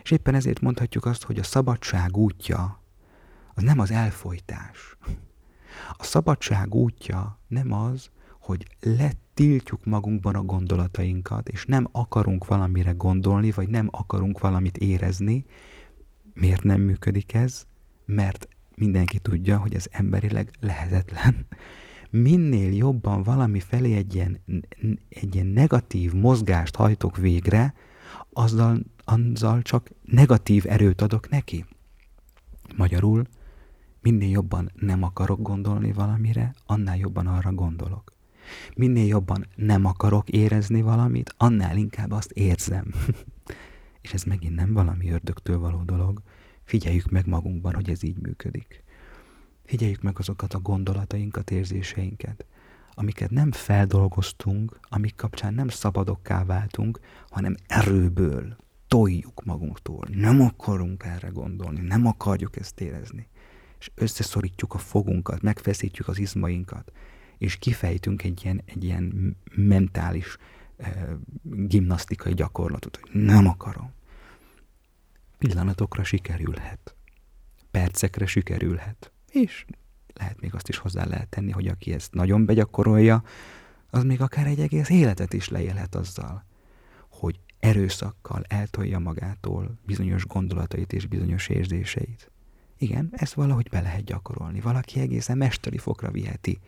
[0.03, 2.83] És éppen ezért mondhatjuk azt, hogy a szabadság útja
[3.55, 4.97] az nem az elfolytás.
[5.93, 13.51] A szabadság útja nem az, hogy letiltjuk magunkban a gondolatainkat, és nem akarunk valamire gondolni,
[13.51, 15.45] vagy nem akarunk valamit érezni.
[16.35, 17.67] Miért nem működik ez?
[18.05, 21.47] Mert mindenki tudja, hogy ez emberileg lehetetlen.
[22.17, 24.41] Minél jobban valami felé egy ilyen,
[25.09, 27.75] egy ilyen negatív mozgást hajtok végre,
[28.33, 31.65] azzal, azzal csak negatív erőt adok neki.
[32.77, 33.27] Magyarul,
[34.01, 38.13] minél jobban nem akarok gondolni valamire, annál jobban arra gondolok.
[38.75, 42.87] Minél jobban nem akarok érezni valamit, annál inkább azt érzem.
[44.03, 46.23] És ez megint nem valami ördögtől való dolog,
[46.65, 48.84] Figyeljük meg magunkban, hogy ez így működik.
[49.65, 52.47] Figyeljük meg azokat a gondolatainkat, érzéseinket,
[52.95, 57.01] amiket nem feldolgoztunk, amik kapcsán nem szabadokká váltunk,
[57.31, 58.57] hanem erőből
[58.89, 60.09] toljuk magunktól.
[60.11, 63.29] Nem akarunk erre gondolni, nem akarjuk ezt érezni.
[63.79, 66.93] És összeszorítjuk a fogunkat, megfeszítjük az izmainkat,
[67.39, 70.37] és kifejtünk egy ilyen, egy ilyen mentális
[70.77, 70.93] eh,
[71.43, 73.93] gimnasztikai gyakorlatot, hogy nem akarom
[75.39, 76.97] pillanatokra sikerülhet,
[77.71, 79.65] percekre sikerülhet, és
[80.15, 83.23] lehet még azt is hozzá lehet tenni, hogy aki ezt nagyon begyakorolja,
[83.91, 86.45] az még akár egy egész életet is leélhet azzal,
[87.09, 92.31] hogy erőszakkal eltolja magától bizonyos gondolatait és bizonyos érzéseit.
[92.79, 94.61] Igen, ezt valahogy be lehet gyakorolni.
[94.61, 96.59] Valaki egészen mesteri fokra viheti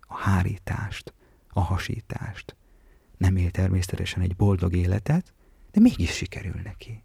[0.00, 1.14] a hárítást,
[1.48, 2.56] a hasítást.
[3.16, 5.32] Nem él természetesen egy boldog életet,
[5.70, 7.02] de mégis sikerül neki.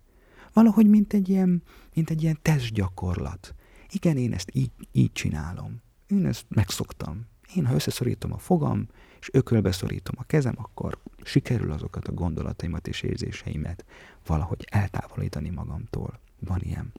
[0.54, 3.56] Valahogy, mint egy ilyen, mint egy ilyen testgyakorlat.
[3.92, 5.82] Igen, én ezt így, így csinálom.
[6.08, 7.26] Én ezt megszoktam.
[7.56, 8.88] Én, ha összeszorítom a fogam,
[9.20, 13.86] és ökölbe szorítom a kezem, akkor sikerül azokat a gondolataimat és érzéseimet
[14.26, 16.20] valahogy eltávolítani magamtól.
[16.40, 16.94] Van ilyen.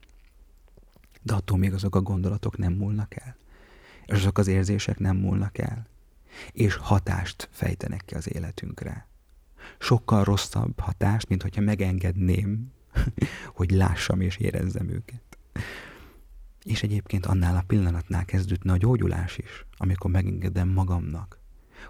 [1.22, 3.36] De attól még azok a gondolatok nem múlnak el.
[4.06, 5.86] És azok az érzések nem múlnak el.
[6.52, 9.06] És hatást fejtenek ki az életünkre.
[9.78, 12.72] Sokkal rosszabb hatást, mint hogyha megengedném
[13.58, 15.22] hogy lássam és érezzem őket.
[16.64, 21.38] És egyébként annál a pillanatnál kezdődne a gyógyulás is, amikor megengedem magamnak,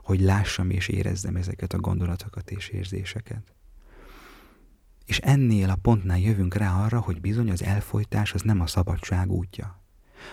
[0.02, 3.52] hogy lássam és érezzem ezeket a gondolatokat és érzéseket.
[5.04, 9.30] És ennél a pontnál jövünk rá arra, hogy bizony az elfolytás az nem a szabadság
[9.30, 9.82] útja.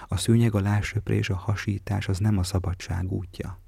[0.08, 3.60] A szőnyeg a és a hasítás az nem a szabadság útja.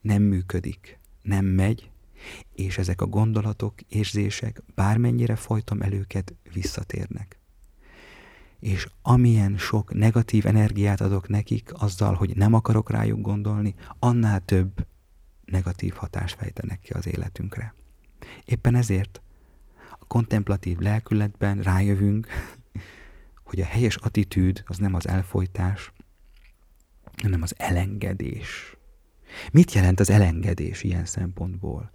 [0.00, 1.90] Nem működik, nem megy,
[2.54, 7.37] és ezek a gondolatok, érzések, bármennyire folytom el őket, visszatérnek.
[8.60, 14.86] És amilyen sok negatív energiát adok nekik azzal, hogy nem akarok rájuk gondolni, annál több
[15.44, 17.74] negatív hatást fejtenek ki az életünkre.
[18.44, 19.22] Éppen ezért
[19.98, 22.26] a kontemplatív lelkületben rájövünk,
[23.48, 25.92] hogy a helyes attitűd az nem az elfolytás,
[27.22, 28.76] hanem az elengedés.
[29.52, 31.90] Mit jelent az elengedés ilyen szempontból?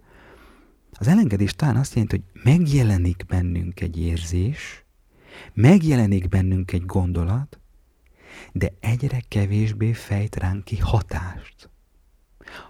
[0.92, 4.83] Az elengedés talán azt jelenti, hogy megjelenik bennünk egy érzés,
[5.52, 7.58] megjelenik bennünk egy gondolat,
[8.52, 11.70] de egyre kevésbé fejt ránk ki hatást.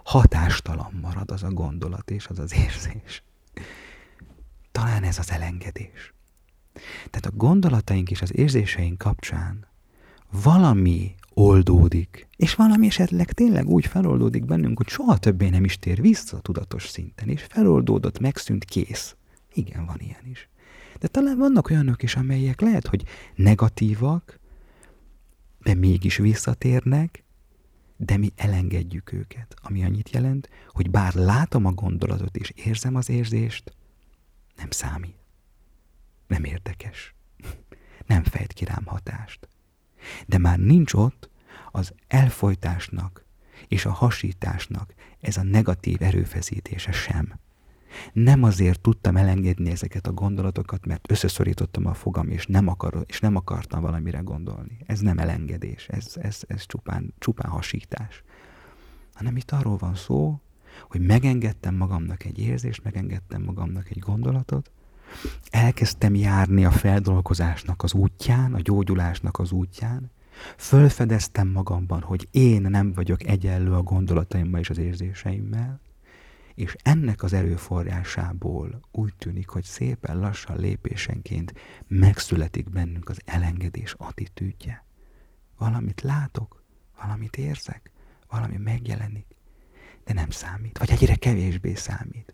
[0.03, 3.23] Hatástalan marad az a gondolat és az az érzés.
[4.71, 6.13] Talán ez az elengedés.
[7.09, 9.67] Tehát a gondolataink és az érzéseink kapcsán
[10.43, 16.01] valami oldódik, és valami esetleg tényleg úgy feloldódik bennünk, hogy soha többé nem is tér
[16.01, 19.15] vissza a tudatos szinten, és feloldódott, megszűnt, kész.
[19.53, 20.49] Igen, van ilyen is.
[20.99, 23.03] De talán vannak olyanok is, amelyek lehet, hogy
[23.35, 24.39] negatívak,
[25.59, 27.23] de mégis visszatérnek,
[27.97, 29.55] de mi elengedjük őket.
[29.61, 33.75] Ami annyit jelent, hogy bár látom a gondolatot és érzem az érzést,
[34.55, 35.15] nem számít.
[36.27, 37.15] Nem érdekes.
[38.07, 39.47] Nem fejt ki rám hatást.
[40.27, 41.29] De már nincs ott
[41.71, 43.25] az elfolytásnak
[43.67, 47.39] és a hasításnak ez a negatív erőfeszítése sem.
[48.13, 53.19] Nem azért tudtam elengedni ezeket a gondolatokat, mert összeszorítottam a fogam, és nem, akar, és
[53.19, 54.77] nem akartam valamire gondolni.
[54.85, 58.23] Ez nem elengedés, ez, ez, ez csupán, csupán hasítás.
[59.13, 60.39] Hanem itt arról van szó,
[60.89, 64.71] hogy megengedtem magamnak egy érzést, megengedtem magamnak egy gondolatot,
[65.49, 70.11] elkezdtem járni a feldolgozásnak az útján, a gyógyulásnak az útján,
[70.57, 75.79] fölfedeztem magamban, hogy én nem vagyok egyenlő a gondolataimmal és az érzéseimmel,
[76.55, 81.53] és ennek az erőforrásából úgy tűnik, hogy szépen lassan lépésenként
[81.87, 84.85] megszületik bennünk az elengedés attitűdje.
[85.57, 86.63] Valamit látok,
[87.01, 87.91] valamit érzek,
[88.29, 89.25] valami megjelenik,
[90.05, 92.33] de nem számít, vagy egyre kevésbé számít.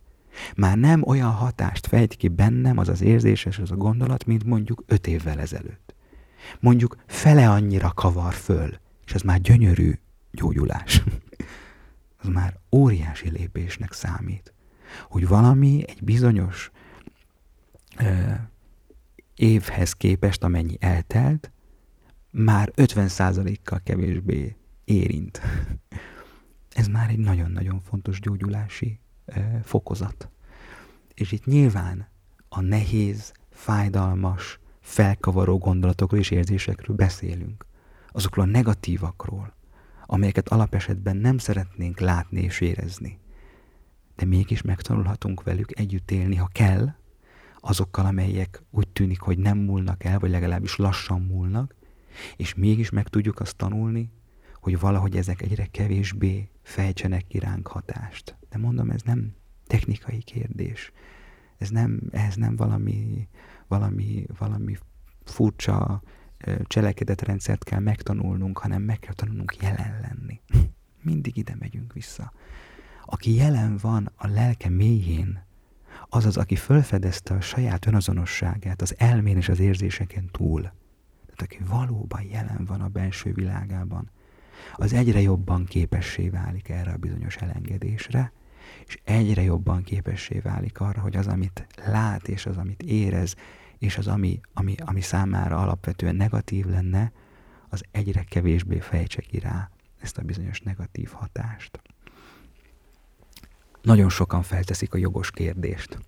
[0.55, 4.43] Már nem olyan hatást fejt ki bennem az az érzés és az a gondolat, mint
[4.43, 5.95] mondjuk öt évvel ezelőtt.
[6.59, 9.93] Mondjuk fele annyira kavar föl, és ez már gyönyörű
[10.31, 11.03] gyógyulás.
[12.21, 14.53] az már óriási lépésnek számít.
[15.09, 16.71] Hogy valami egy bizonyos
[17.97, 18.31] ö,
[19.35, 21.51] évhez képest, amennyi eltelt,
[22.31, 25.41] már 50%-kal kevésbé érint.
[26.73, 30.29] Ez már egy nagyon-nagyon fontos gyógyulási ö, fokozat.
[31.13, 32.07] És itt nyilván
[32.49, 37.65] a nehéz, fájdalmas, felkavaró gondolatokról és érzésekről beszélünk.
[38.11, 39.53] Azokról a negatívakról,
[40.11, 43.19] amelyeket alapesetben nem szeretnénk látni és érezni.
[44.15, 46.93] De mégis megtanulhatunk velük együtt élni, ha kell,
[47.59, 51.75] azokkal, amelyek úgy tűnik, hogy nem múlnak el, vagy legalábbis lassan múlnak,
[52.35, 54.11] és mégis meg tudjuk azt tanulni,
[54.53, 58.37] hogy valahogy ezek egyre kevésbé fejtsenek ki ránk hatást.
[58.49, 59.35] De mondom, ez nem
[59.67, 60.91] technikai kérdés.
[61.57, 63.27] Ez nem, ez nem valami,
[63.67, 64.77] valami, valami
[65.23, 66.01] furcsa
[66.63, 70.41] cselekedetrendszert kell megtanulnunk, hanem meg kell tanulnunk jelen lenni.
[71.03, 72.31] Mindig ide megyünk vissza.
[73.05, 75.43] Aki jelen van a lelke mélyén,
[76.09, 80.61] az az, aki felfedezte a saját önazonosságát az elmén és az érzéseken túl.
[80.61, 84.09] Tehát aki valóban jelen van a belső világában,
[84.75, 88.31] az egyre jobban képessé válik erre a bizonyos elengedésre,
[88.85, 93.35] és egyre jobban képessé válik arra, hogy az, amit lát és az, amit érez,
[93.81, 97.11] és az, ami, ami, ami számára alapvetően negatív lenne,
[97.69, 101.81] az egyre kevésbé fejtse ki rá ezt a bizonyos negatív hatást.
[103.81, 105.99] Nagyon sokan felteszik a jogos kérdést.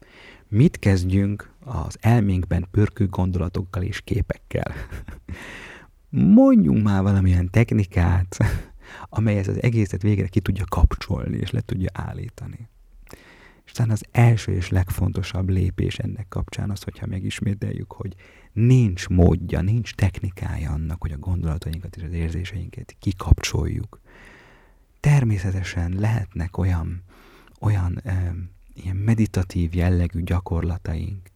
[0.48, 4.74] Mit kezdjünk az elménkben pörkő gondolatokkal és képekkel?
[6.40, 8.38] Mondjunk már valamilyen technikát,
[9.18, 12.70] amely ezt az egészet végre ki tudja kapcsolni és le tudja állítani.
[13.66, 18.16] És talán az első és legfontosabb lépés ennek kapcsán az, hogyha megismételjük, hogy
[18.52, 24.00] nincs módja, nincs technikája annak, hogy a gondolatainkat és az érzéseinket kikapcsoljuk.
[25.00, 27.04] Természetesen lehetnek olyan,
[27.60, 28.36] olyan e,
[28.74, 31.30] ilyen meditatív jellegű gyakorlataink,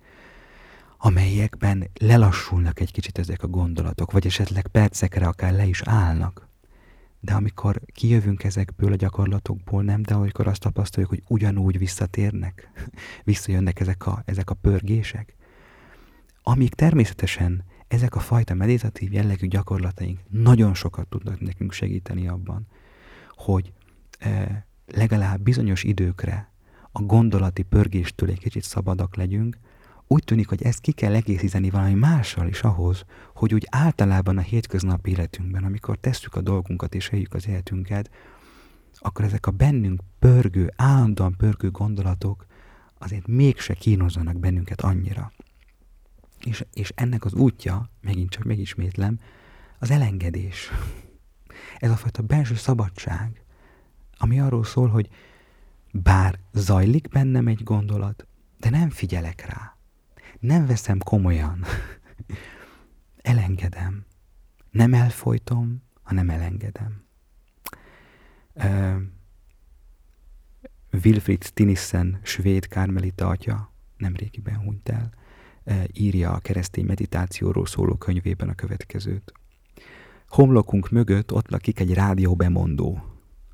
[0.97, 6.46] amelyekben lelassulnak egy kicsit ezek a gondolatok, vagy esetleg percekre akár le is állnak
[7.27, 12.71] de amikor kijövünk ezekből a gyakorlatokból, nem, de amikor azt tapasztaljuk, hogy ugyanúgy visszatérnek,
[13.23, 15.35] visszajönnek ezek a, ezek a pörgések,
[16.43, 22.67] amíg természetesen ezek a fajta meditatív jellegű gyakorlataink nagyon sokat tudnak nekünk segíteni abban,
[23.35, 23.73] hogy
[24.19, 26.51] e, legalább bizonyos időkre
[26.91, 29.57] a gondolati pörgéstől egy kicsit szabadak legyünk,
[30.07, 33.03] úgy tűnik, hogy ezt ki kell egészíteni valami mással is ahhoz,
[33.33, 38.09] hogy úgy általában a hétköznapi életünkben, amikor tesszük a dolgunkat és éljük az életünket,
[38.99, 42.45] akkor ezek a bennünk pörgő, állandóan pörgő gondolatok
[42.97, 45.31] azért mégse kínozzanak bennünket annyira.
[46.43, 49.19] És, és ennek az útja, megint csak megismétlem,
[49.79, 50.71] az elengedés.
[51.77, 53.41] Ez a fajta belső szabadság,
[54.17, 55.09] ami arról szól, hogy
[55.91, 58.27] bár zajlik bennem egy gondolat,
[58.59, 59.76] de nem figyelek rá
[60.39, 61.63] nem veszem komolyan.
[63.17, 64.05] elengedem.
[64.71, 67.05] Nem elfolytom, hanem elengedem.
[71.03, 75.13] Wilfried Stinissen, svéd kármelita atya, nemrégiben hunyt el,
[75.93, 79.31] írja a keresztény meditációról szóló könyvében a következőt.
[80.27, 83.01] Homlokunk mögött ott lakik egy rádióbemondó,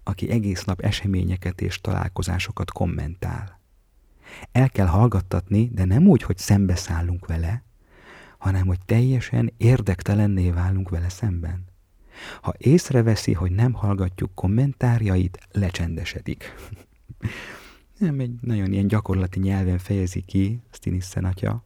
[0.03, 3.61] aki egész nap eseményeket és találkozásokat kommentál.
[4.53, 7.63] El kell hallgattatni, de nem úgy, hogy szembeszállunk vele,
[8.37, 11.65] hanem hogy teljesen érdektelenné válunk vele szemben.
[12.41, 16.53] Ha észreveszi, hogy nem hallgatjuk kommentárjait, lecsendesedik.
[17.97, 21.63] nem egy nagyon ilyen gyakorlati nyelven fejezi ki Stinissen atya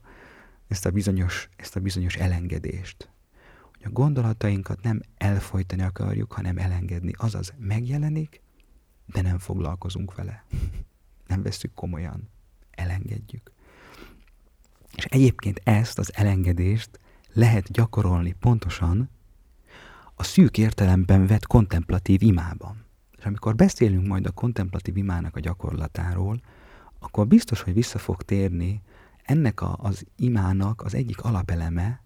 [0.68, 3.10] ezt a bizonyos, ezt a bizonyos elengedést.
[3.72, 7.12] Hogy a gondolatainkat nem elfolytani akarjuk, hanem elengedni.
[7.18, 8.42] Azaz megjelenik,
[9.06, 10.46] de nem foglalkozunk vele.
[11.28, 12.30] nem veszük komolyan.
[12.78, 13.52] Elengedjük.
[14.96, 17.00] És egyébként ezt az elengedést
[17.34, 19.10] lehet gyakorolni pontosan
[20.16, 22.86] a szűk értelemben vett kontemplatív imában.
[23.18, 26.42] És amikor beszélünk majd a kontemplatív imának a gyakorlatáról,
[27.00, 28.82] akkor biztos, hogy vissza fog térni
[29.24, 32.02] ennek a, az imának az egyik alapeleme,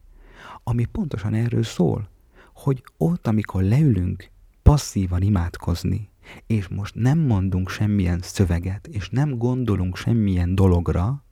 [0.63, 2.09] ami pontosan erről szól,
[2.53, 4.29] hogy ott, amikor leülünk
[4.63, 6.10] passzívan imádkozni,
[6.47, 11.23] és most nem mondunk semmilyen szöveget, és nem gondolunk semmilyen dologra,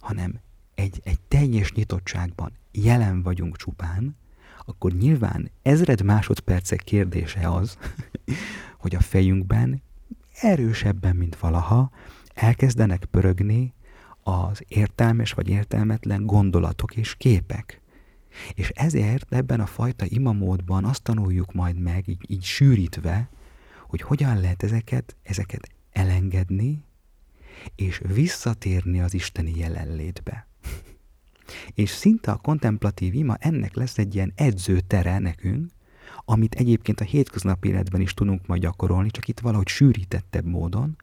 [0.00, 0.40] hanem
[0.74, 4.16] egy, egy teljes nyitottságban jelen vagyunk csupán,
[4.66, 7.78] akkor nyilván ezred másodpercek kérdése az,
[8.82, 9.82] hogy a fejünkben
[10.40, 11.90] erősebben, mint valaha,
[12.34, 13.74] elkezdenek pörögni
[14.22, 17.80] az értelmes vagy értelmetlen gondolatok és képek.
[18.54, 23.28] És ezért ebben a fajta imamódban azt tanuljuk majd meg, így, így sűrítve,
[23.94, 26.84] hogy hogyan lehet ezeket, ezeket elengedni,
[27.74, 30.46] és visszatérni az isteni jelenlétbe.
[31.74, 35.70] És szinte a kontemplatív ima ennek lesz egy ilyen edzőtere nekünk,
[36.24, 40.96] amit egyébként a hétköznapi életben is tudunk majd gyakorolni, csak itt valahogy sűrítettebb módon,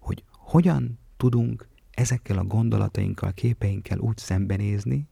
[0.00, 5.08] hogy hogyan tudunk ezekkel a gondolatainkkal, képeinkkel úgy szembenézni,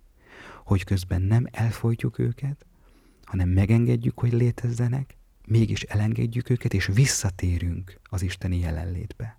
[0.65, 2.67] hogy közben nem elfolytjuk őket,
[3.25, 5.17] hanem megengedjük, hogy létezzenek,
[5.47, 9.39] mégis elengedjük őket, és visszatérünk az Isteni jelenlétbe.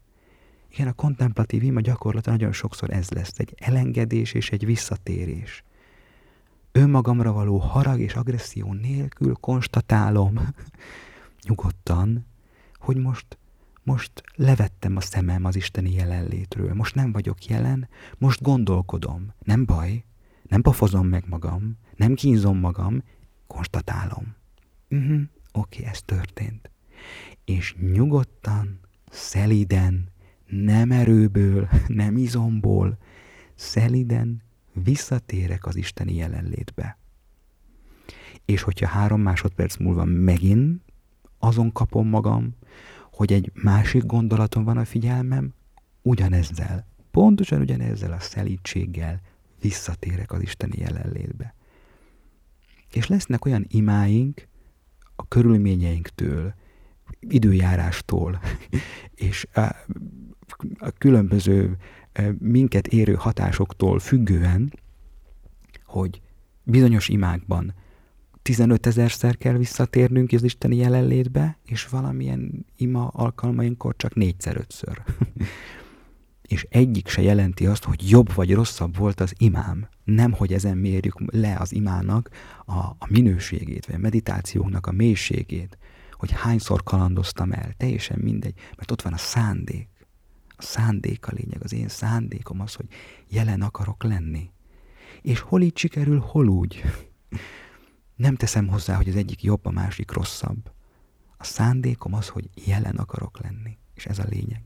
[0.71, 5.63] Igen, a kontemplatív ima gyakorlata nagyon sokszor ez lesz, egy elengedés és egy visszatérés.
[6.71, 10.39] Önmagamra való harag és agresszió nélkül konstatálom
[11.47, 12.25] nyugodtan,
[12.73, 13.37] hogy most,
[13.83, 19.33] most levettem a szemem az Isteni jelenlétről, most nem vagyok jelen, most gondolkodom.
[19.39, 20.03] Nem baj,
[20.43, 23.03] nem pofozom meg magam, nem kínzom magam,
[23.47, 24.35] konstatálom.
[24.89, 25.21] Uh-huh,
[25.57, 26.71] Oké, okay, ez történt.
[27.45, 28.79] És nyugodtan,
[29.09, 30.09] szeliden,
[30.45, 32.97] nem erőből, nem izomból,
[33.55, 34.41] szeliden
[34.73, 36.97] visszatérek az Isteni jelenlétbe.
[38.45, 40.81] És hogyha három másodperc múlva megint
[41.39, 42.55] azon kapom magam,
[43.11, 45.53] hogy egy másik gondolaton van a figyelmem,
[46.01, 49.21] ugyanezzel, pontosan ugyanezzel a szelítséggel
[49.61, 51.53] visszatérek az Isteni jelenlétbe.
[52.91, 54.46] És lesznek olyan imáink
[55.19, 56.53] a körülményeinktől,
[57.19, 58.39] időjárástól,
[59.27, 59.47] és
[60.77, 61.77] a különböző
[62.37, 64.73] minket érő hatásoktól függően,
[65.85, 66.21] hogy
[66.63, 67.73] bizonyos imákban
[68.41, 75.01] 15 ezerszer kell visszatérnünk az Isteni jelenlétbe, és valamilyen ima alkalmainkor csak négyszer-ötször.
[76.47, 79.87] és egyik se jelenti azt, hogy jobb vagy rosszabb volt az imám.
[80.03, 82.29] Nem, hogy ezen mérjük le az imának
[82.65, 85.77] a, a minőségét, vagy a meditációknak a mélységét,
[86.11, 89.89] hogy hányszor kalandoztam el, teljesen mindegy, mert ott van a szándék.
[90.47, 92.87] A szándék a lényeg, az én szándékom az, hogy
[93.29, 94.49] jelen akarok lenni.
[95.21, 96.83] És hol így sikerül, hol úgy.
[98.15, 100.71] Nem teszem hozzá, hogy az egyik jobb, a másik rosszabb.
[101.37, 103.77] A szándékom az, hogy jelen akarok lenni.
[103.93, 104.61] És ez a lényeg.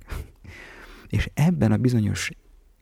[1.12, 2.32] És ebben a bizonyos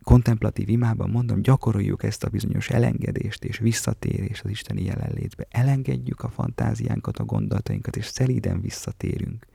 [0.04, 5.48] kontemplatív imában mondom, gyakoroljuk ezt a bizonyos elengedést és visszatérést az Isteni jelenlétbe.
[5.50, 9.46] Elengedjük a fantáziánkat, a gondolatainkat, és szelíden visszatérünk.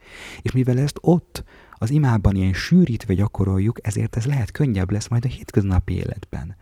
[0.43, 5.25] És mivel ezt ott az imában ilyen sűrítve gyakoroljuk, ezért ez lehet könnyebb lesz majd
[5.25, 6.57] a hétköznapi életben.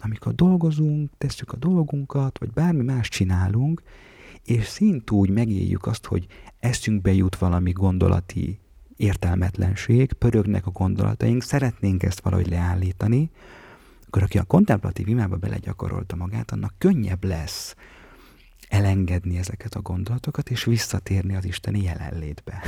[0.00, 3.82] Amikor dolgozunk, tesszük a dolgunkat, vagy bármi más csinálunk,
[4.44, 6.26] és szintúgy megéljük azt, hogy
[6.60, 8.58] eszünkbe jut valami gondolati
[8.98, 13.30] értelmetlenség, pörögnek a gondolataink, szeretnénk ezt valahogy leállítani,
[14.06, 17.74] akkor aki a kontemplatív imába belegyakorolta magát, annak könnyebb lesz
[18.68, 22.62] elengedni ezeket a gondolatokat, és visszatérni az Isteni jelenlétbe.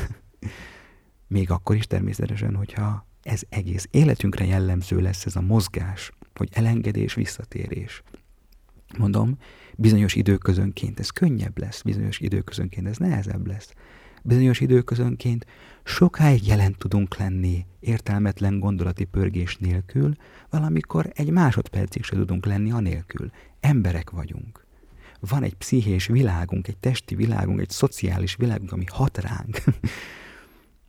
[1.27, 7.15] Még akkor is természetesen, hogyha ez egész életünkre jellemző lesz ez a mozgás, hogy elengedés,
[7.15, 8.03] visszatérés.
[8.99, 9.39] Mondom,
[9.77, 13.73] bizonyos időközönként ez könnyebb lesz, bizonyos időközönként ez nehezebb lesz.
[14.23, 15.47] Bizonyos időközönként
[15.85, 20.15] sokáig jelen tudunk lenni értelmetlen gondolati pörgés nélkül,
[20.51, 23.31] valamikor egy másodpercig se tudunk lenni anélkül.
[23.61, 24.65] Emberek vagyunk.
[25.21, 29.63] Van egy pszichés világunk, egy testi világunk, egy szociális világunk, ami hat ránk.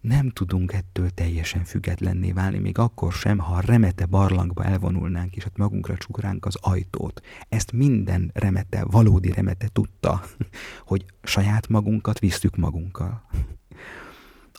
[0.02, 5.46] nem tudunk ettől teljesen függetlenné válni, még akkor sem, ha a remete barlangba elvonulnánk, és
[5.46, 7.22] ott magunkra csukránk az ajtót.
[7.50, 10.22] Ezt minden remete, valódi remete tudta,
[10.90, 13.22] hogy saját magunkat visszük magunkkal.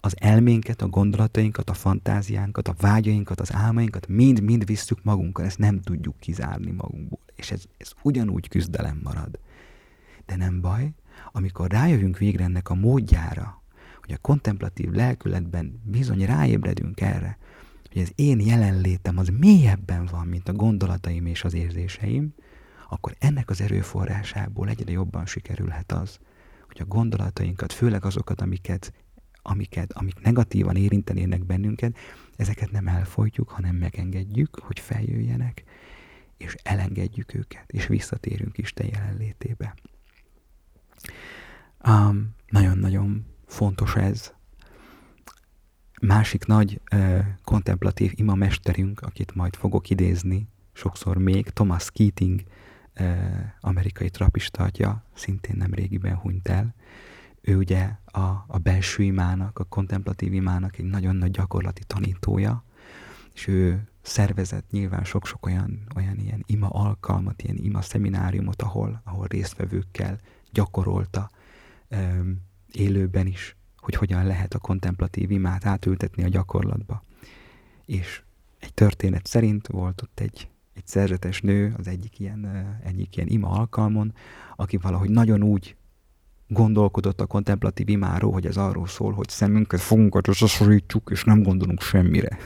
[0.04, 5.80] Az elménket, a gondolatainkat, a fantáziánkat, a vágyainkat, az álmainkat mind-mind visszük magunkkal, ezt nem
[5.80, 7.18] tudjuk kizárni magunkból.
[7.34, 9.38] És ez, ez ugyanúgy küzdelem marad.
[10.26, 10.92] De nem baj,
[11.32, 13.61] amikor rájövünk végre ennek a módjára,
[14.12, 17.38] hogy a kontemplatív lelkületben bizony ráébredünk erre,
[17.92, 22.34] hogy az én jelenlétem az mélyebben van, mint a gondolataim és az érzéseim,
[22.88, 26.18] akkor ennek az erőforrásából egyre jobban sikerülhet az,
[26.66, 28.92] hogy a gondolatainkat, főleg azokat, amiket,
[29.42, 31.96] amiket, amik negatívan érintenének bennünket,
[32.36, 35.64] ezeket nem elfolytjuk, hanem megengedjük, hogy feljöjjenek,
[36.36, 39.74] és elengedjük őket, és visszatérünk Isten jelenlétébe.
[41.86, 44.32] Um, nagyon-nagyon fontos ez.
[46.00, 52.42] Másik nagy uh, kontemplatív imamesterünk, akit majd fogok idézni, sokszor még, Thomas Keating,
[53.00, 53.06] uh,
[53.60, 56.74] amerikai trapista atya, szintén nem régiben hunyt el.
[57.40, 62.64] Ő ugye a, a belső imának, a kontemplatív imának egy nagyon nagy gyakorlati tanítója,
[63.34, 69.26] és ő szervezett nyilván sok-sok olyan, olyan ilyen ima alkalmat, ilyen ima szemináriumot, ahol, ahol
[69.26, 70.18] résztvevőkkel
[70.52, 71.30] gyakorolta
[71.90, 77.04] um, élőben is, hogy hogyan lehet a kontemplatív imát átültetni a gyakorlatba.
[77.84, 78.22] És
[78.58, 82.46] egy történet szerint volt ott egy, egy szerzetes nő az egyik ilyen,
[82.84, 84.14] egyik ilyen ima alkalmon,
[84.56, 85.76] aki valahogy nagyon úgy
[86.48, 91.80] gondolkodott a kontemplatív imáról, hogy ez arról szól, hogy szemünket, fogunkat összeszorítsuk, és nem gondolunk
[91.80, 92.38] semmire.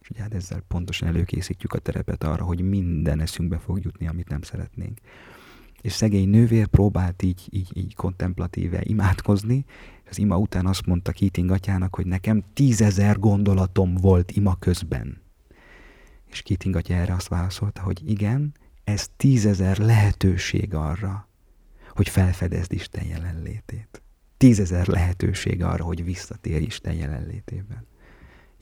[0.00, 4.28] És ugye hát ezzel pontosan előkészítjük a terepet arra, hogy minden eszünkbe fog jutni, amit
[4.28, 4.98] nem szeretnénk
[5.82, 9.64] és szegény nővér próbált így, így, így kontemplatíve imádkozni,
[10.04, 15.20] és az ima után azt mondta Keating atyának, hogy nekem tízezer gondolatom volt ima közben.
[16.30, 18.54] És Keating atya erre azt válaszolta, hogy igen,
[18.84, 21.28] ez tízezer lehetőség arra,
[21.88, 24.02] hogy felfedezd Isten jelenlétét.
[24.36, 27.86] Tízezer lehetőség arra, hogy visszatérj Isten jelenlétében.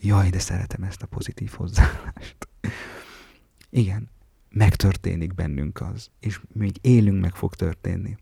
[0.00, 2.48] Jaj, de szeretem ezt a pozitív hozzáállást.
[3.70, 4.10] Igen,
[4.51, 8.16] megtörténik bennünk az, és még élünk meg fog történni,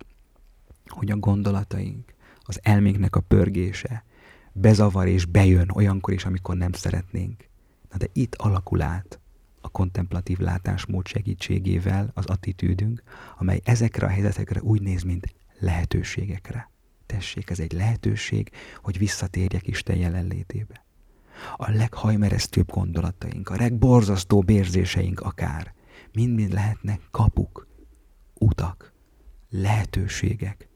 [0.87, 4.05] hogy a gondolataink, az elménknek a pörgése
[4.53, 7.49] bezavar és bejön olyankor is, amikor nem szeretnénk.
[7.91, 9.21] Na de itt alakul át
[9.61, 13.03] a kontemplatív látásmód segítségével az attitűdünk,
[13.39, 16.71] amely ezekre a helyzetekre úgy néz, mint lehetőségekre.
[17.07, 18.51] Tessék, ez egy lehetőség,
[18.83, 20.85] hogy visszatérjek Isten jelenlétébe.
[21.57, 25.75] A leghajmeresztőbb gondolataink, a legborzasztóbb érzéseink akár
[26.13, 27.67] mind-mind lehetnek kapuk,
[28.35, 28.93] utak,
[29.51, 30.69] lehetőségek,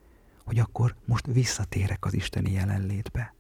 [0.45, 3.35] hogy akkor most visszatérek az Isteni jelenlétbe.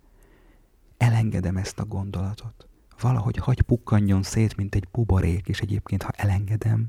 [0.96, 2.68] Elengedem ezt a gondolatot.
[3.00, 6.88] Valahogy hagy pukkanjon szét, mint egy buborék, és egyébként, ha elengedem,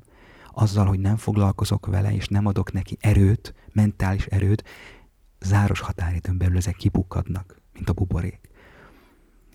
[0.51, 4.63] azzal, hogy nem foglalkozok vele, és nem adok neki erőt, mentális erőt,
[5.39, 8.49] záros határidőn belül ezek kipukkadnak, mint a buborék.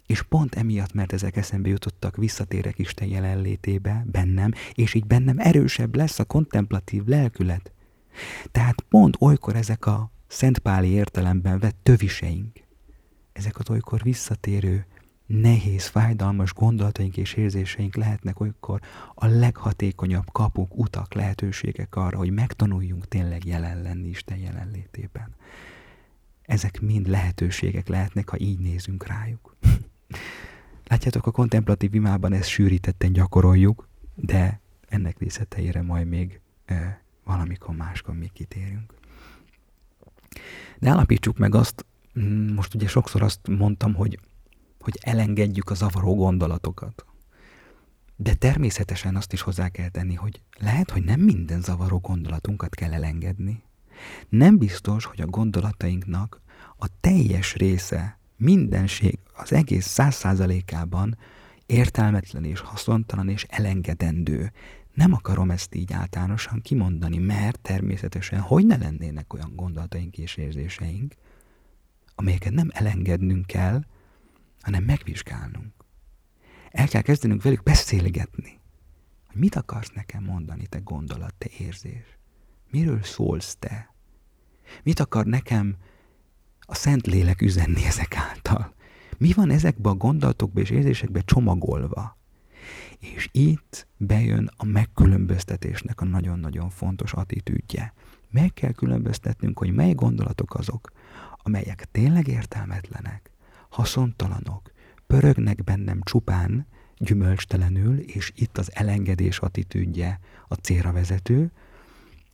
[0.09, 5.95] És pont emiatt, mert ezek eszembe jutottak, visszatérek Isten jelenlétébe bennem, és így bennem erősebb
[5.95, 7.73] lesz a kontemplatív lelkület.
[8.53, 12.57] Tehát pont olykor ezek a szentpáli értelemben vett töviseink,
[13.33, 14.87] ezek az olykor visszatérő,
[15.27, 18.81] nehéz, fájdalmas gondolataink és érzéseink lehetnek olykor
[19.15, 25.35] a leghatékonyabb kapuk, utak, lehetőségek arra, hogy megtanuljunk tényleg jelen lenni Isten jelenlétében.
[26.43, 29.57] Ezek mind lehetőségek lehetnek, ha így nézünk rájuk.
[30.85, 38.15] Látjátok, a kontemplatív imában ezt sűrítetten gyakoroljuk, de ennek részleteire majd még e, valamikor máskor
[38.15, 38.95] még kitérünk.
[40.79, 41.87] De állapítsuk meg azt,
[42.19, 44.19] mm, most ugye sokszor azt mondtam, hogy,
[44.81, 47.05] hogy elengedjük a zavaró gondolatokat.
[48.17, 52.93] De természetesen azt is hozzá kell tenni, hogy lehet, hogy nem minden zavaró gondolatunkat kell
[52.93, 53.63] elengedni.
[54.29, 56.41] Nem biztos, hogy a gondolatainknak
[56.77, 61.18] a teljes része mindenség az egész száz százalékában
[61.66, 64.53] értelmetlen és haszontalan és elengedendő.
[64.95, 71.14] Nem akarom ezt így általánosan kimondani, mert természetesen hogy ne lennének olyan gondolataink és érzéseink,
[72.14, 73.84] amelyeket nem elengednünk kell,
[74.61, 75.72] hanem megvizsgálnunk.
[76.70, 78.61] El kell kezdenünk velük beszélgetni.
[79.26, 82.18] Hogy mit akarsz nekem mondani, te gondolat, te érzés?
[82.70, 83.95] Miről szólsz te?
[84.82, 85.76] Mit akar nekem
[86.61, 88.14] a Szentlélek üzenni ezek?
[89.19, 92.16] Mi van ezekbe a gondolatokba és érzésekbe csomagolva?
[92.99, 97.93] És itt bejön a megkülönböztetésnek a nagyon-nagyon fontos attitűdje.
[98.31, 100.93] Meg kell különböztetnünk, hogy mely gondolatok azok,
[101.43, 103.31] amelyek tényleg értelmetlenek,
[103.69, 104.73] haszontalanok,
[105.07, 106.66] pörögnek bennem csupán,
[106.99, 111.51] gyümölcstelenül, és itt az elengedés attitűdje a célra vezető.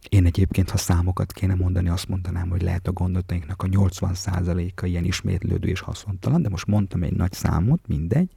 [0.08, 5.04] Én egyébként, ha számokat kéne mondani, azt mondanám, hogy lehet a gondolatainknak a 80%-a ilyen
[5.04, 8.32] ismétlődő és haszontalan, de most mondtam egy nagy számot, mindegy.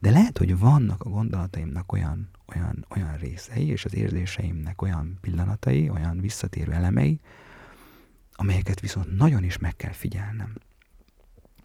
[0.00, 5.90] De lehet, hogy vannak a gondolataimnak olyan, olyan, olyan részei, és az érzéseimnek olyan pillanatai,
[5.90, 7.20] olyan visszatérő elemei,
[8.32, 10.54] amelyeket viszont nagyon is meg kell figyelnem.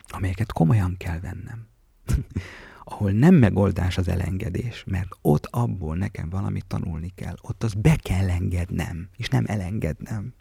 [0.07, 1.67] Amelyeket komolyan kell vennem.
[2.91, 7.95] ahol nem megoldás az elengedés, mert ott abból nekem valamit tanulni kell, ott az be
[7.95, 10.33] kell engednem, és nem elengednem.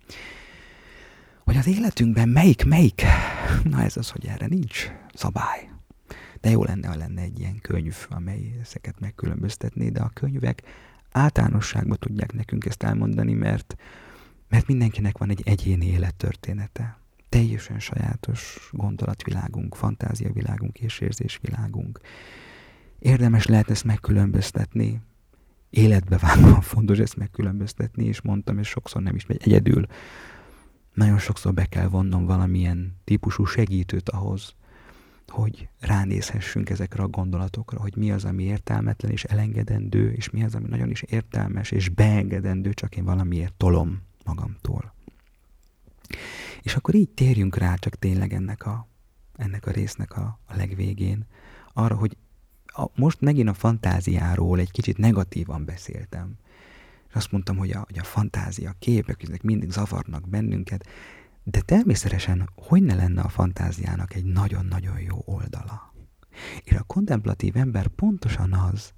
[1.44, 3.02] Hogy az életünkben melyik, melyik,
[3.70, 5.68] na ez az, hogy erre nincs szabály.
[6.40, 10.62] De jó lenne, ha lenne egy ilyen könyv, amely ezeket megkülönböztetné, de a könyvek
[11.12, 13.76] általánosságban tudják nekünk ezt elmondani, mert,
[14.48, 16.98] mert mindenkinek van egy egyéni élettörténete.
[17.28, 22.00] Teljesen sajátos gondolatvilágunk, fantáziavilágunk és érzésvilágunk.
[22.98, 25.00] Érdemes lehet ezt megkülönböztetni,
[25.70, 29.86] életbevágóan fontos ezt megkülönböztetni, és mondtam, és sokszor nem is megy egyedül.
[30.94, 34.54] Nagyon sokszor be kell vonnom valamilyen típusú segítőt ahhoz,
[35.26, 40.54] hogy ránézhessünk ezekre a gondolatokra, hogy mi az, ami értelmetlen és elengedendő, és mi az,
[40.54, 44.94] ami nagyon is értelmes és beengedendő, csak én valamiért tolom magamtól.
[46.62, 48.88] És akkor így térjünk rá csak tényleg ennek a,
[49.36, 51.26] ennek a résznek a, a legvégén,
[51.72, 52.16] arra, hogy
[52.64, 56.36] a, most megint a fantáziáról egy kicsit negatívan beszéltem.
[57.08, 60.86] És azt mondtam, hogy a, hogy a fantázia, képek, ezek mindig zavarnak bennünket,
[61.42, 65.92] de természetesen hogy ne lenne a fantáziának egy nagyon-nagyon jó oldala.
[66.64, 68.92] És a kontemplatív ember pontosan az,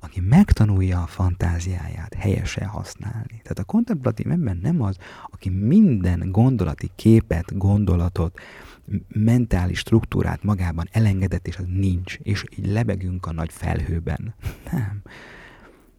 [0.00, 3.40] aki megtanulja a fantáziáját helyesen használni.
[3.42, 4.96] Tehát a kontemplatív ember nem az,
[5.30, 8.40] aki minden gondolati képet, gondolatot,
[9.08, 14.34] mentális struktúrát magában elengedett, és az nincs, és így lebegünk a nagy felhőben.
[14.72, 15.02] Nem.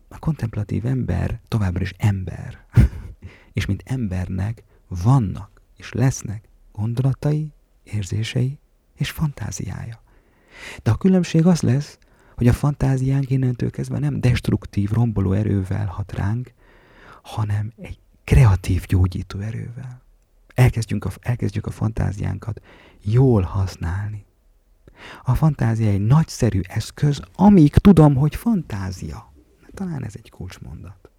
[0.07, 2.65] A kontemplatív ember továbbra is ember.
[3.53, 7.53] és mint embernek vannak és lesznek gondolatai,
[7.83, 8.59] érzései
[8.95, 10.01] és fantáziája.
[10.83, 11.97] De a különbség az lesz,
[12.35, 16.53] hogy a fantáziánk innentől kezdve nem destruktív, romboló erővel hat ránk,
[17.21, 20.01] hanem egy kreatív, gyógyító erővel.
[20.53, 22.61] Elkezdjünk a, elkezdjük a fantáziánkat
[23.01, 24.25] jól használni.
[25.23, 29.31] A fantázia egy nagyszerű eszköz, amíg tudom, hogy fantázia.
[29.73, 31.09] Talán ez egy kulcsmondat.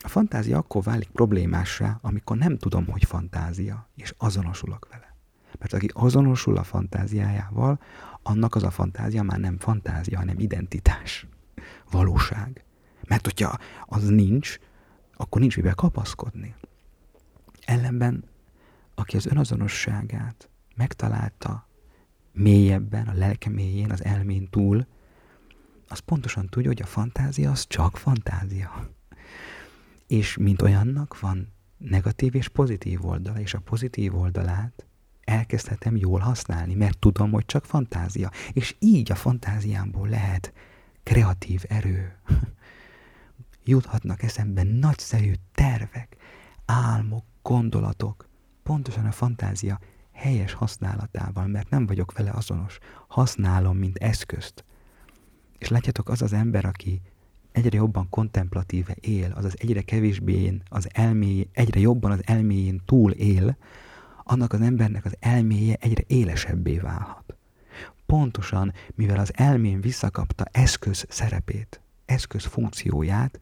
[0.00, 5.14] A fantázia akkor válik problémásra, amikor nem tudom, hogy fantázia, és azonosulok vele.
[5.58, 7.80] Mert aki azonosul a fantáziájával,
[8.28, 11.26] annak az a fantázia már nem fantázia, hanem identitás,
[11.90, 12.64] valóság.
[13.08, 14.58] Mert hogyha az nincs,
[15.14, 16.54] akkor nincs mivel kapaszkodni.
[17.64, 18.24] Ellenben,
[18.94, 21.68] aki az önazonosságát megtalálta
[22.32, 24.86] mélyebben, a lelke mélyén, az elmén túl,
[25.88, 28.90] az pontosan tudja, hogy a fantázia az csak fantázia.
[30.06, 34.85] És mint olyannak van negatív és pozitív oldala, és a pozitív oldalát
[35.26, 38.30] elkezdhetem jól használni, mert tudom, hogy csak fantázia.
[38.52, 40.52] És így a fantáziámból lehet
[41.02, 42.16] kreatív erő.
[43.64, 46.16] Juthatnak eszembe nagyszerű tervek,
[46.64, 48.28] álmok, gondolatok,
[48.62, 49.80] pontosan a fantázia
[50.12, 52.78] helyes használatával, mert nem vagyok vele azonos.
[53.08, 54.64] Használom, mint eszközt.
[55.58, 57.00] És látjátok, az az ember, aki
[57.52, 63.56] egyre jobban kontemplatíve él, azaz egyre kevésbé az elméjén, egyre jobban az elméjén túl él,
[64.28, 67.36] annak az embernek az elméje egyre élesebbé válhat.
[68.06, 73.40] Pontosan, mivel az elmén visszakapta eszköz szerepét, eszköz funkcióját,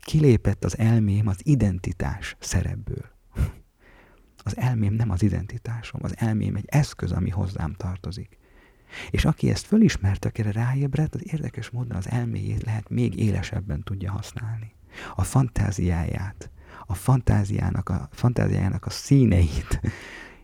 [0.00, 3.04] kilépett az elmém az identitás szerepből.
[4.36, 8.38] Az elmém nem az identitásom, az elmém egy eszköz, ami hozzám tartozik.
[9.10, 14.12] És aki ezt fölismerte, akire ráébredt, az érdekes módon az elméjét lehet még élesebben tudja
[14.12, 14.74] használni.
[15.14, 16.50] A fantáziáját,
[16.86, 19.80] a fantáziának a, fantáziájának a színeit,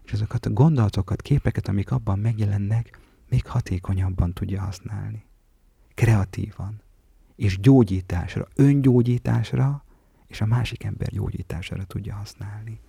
[0.04, 2.98] és azokat a gondolatokat, képeket, amik abban megjelennek,
[3.28, 5.24] még hatékonyabban tudja használni.
[5.94, 6.80] Kreatívan.
[7.36, 9.84] És gyógyításra, öngyógyításra,
[10.26, 12.80] és a másik ember gyógyítására tudja használni.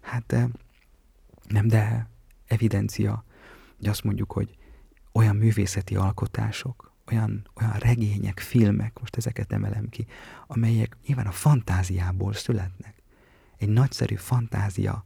[0.00, 0.36] Hát
[1.48, 2.08] nem, de
[2.46, 3.24] evidencia,
[3.76, 4.56] hogy azt mondjuk, hogy
[5.12, 10.06] olyan művészeti alkotások, olyan, olyan regények, filmek, most ezeket emelem ki,
[10.46, 13.02] amelyek nyilván a fantáziából születnek.
[13.58, 15.04] Egy nagyszerű fantázia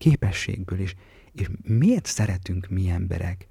[0.00, 0.94] képességből is,
[1.32, 3.46] És miért szeretünk mi emberek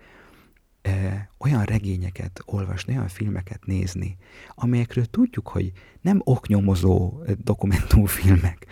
[1.37, 4.17] olyan regényeket olvasni, olyan filmeket nézni,
[4.55, 5.71] amelyekről tudjuk, hogy
[6.01, 8.65] nem oknyomozó dokumentumfilmek,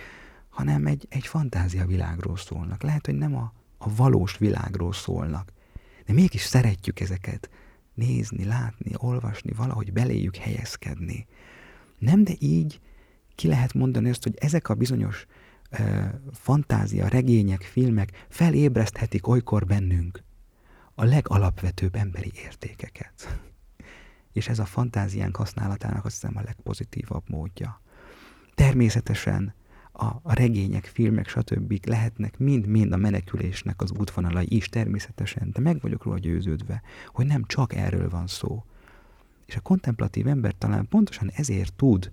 [0.49, 2.83] hanem egy, egy fantázia világról szólnak.
[2.83, 5.53] Lehet, hogy nem a, a valós világról szólnak,
[6.05, 7.49] de mégis szeretjük ezeket
[7.93, 11.27] nézni, látni, olvasni, valahogy beléjük helyezkedni.
[11.99, 12.79] Nem, de így
[13.35, 15.46] ki lehet mondani azt, hogy ezek a bizonyos e,
[16.31, 20.23] fantázia, regények, filmek felébreszthetik olykor bennünk
[20.95, 23.39] a legalapvetőbb emberi értékeket.
[24.33, 27.81] És ez a fantáziánk használatának azt hiszem a legpozitívabb módja.
[28.55, 29.53] Természetesen
[29.91, 31.85] a, regények, filmek, stb.
[31.85, 37.43] lehetnek mind-mind a menekülésnek az útvonalai is természetesen, de meg vagyok róla győződve, hogy nem
[37.43, 38.63] csak erről van szó.
[39.45, 42.11] És a kontemplatív ember talán pontosan ezért tud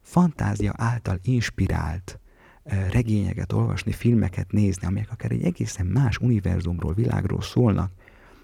[0.00, 2.20] fantázia által inspirált
[2.64, 7.92] regényeket olvasni, filmeket nézni, amelyek akár egy egészen más univerzumról, világról szólnak,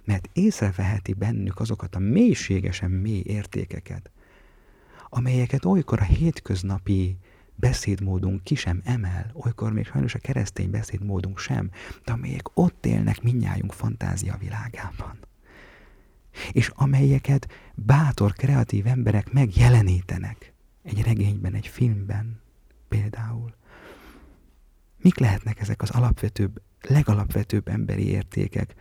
[0.04, 4.10] mert észreveheti bennük azokat a mélységesen mély értékeket,
[5.08, 7.16] amelyeket olykor a hétköznapi
[7.54, 11.70] beszédmódunk ki sem emel, olykor még sajnos a keresztény beszédmódunk sem,
[12.04, 15.18] de amelyek ott élnek minnyájunk fantázia világában.
[16.52, 20.52] És amelyeket bátor, kreatív emberek megjelenítenek
[20.82, 22.40] egy regényben, egy filmben
[22.88, 23.54] például.
[25.00, 28.74] Mik lehetnek ezek az alapvetőbb, legalapvetőbb emberi értékek,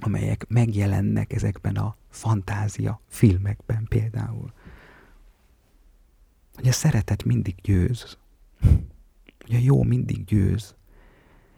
[0.00, 4.52] amelyek megjelennek ezekben a fantázia filmekben például.
[6.54, 8.18] Hogy a szeretet mindig győz.
[9.40, 10.74] Hogy a jó mindig győz.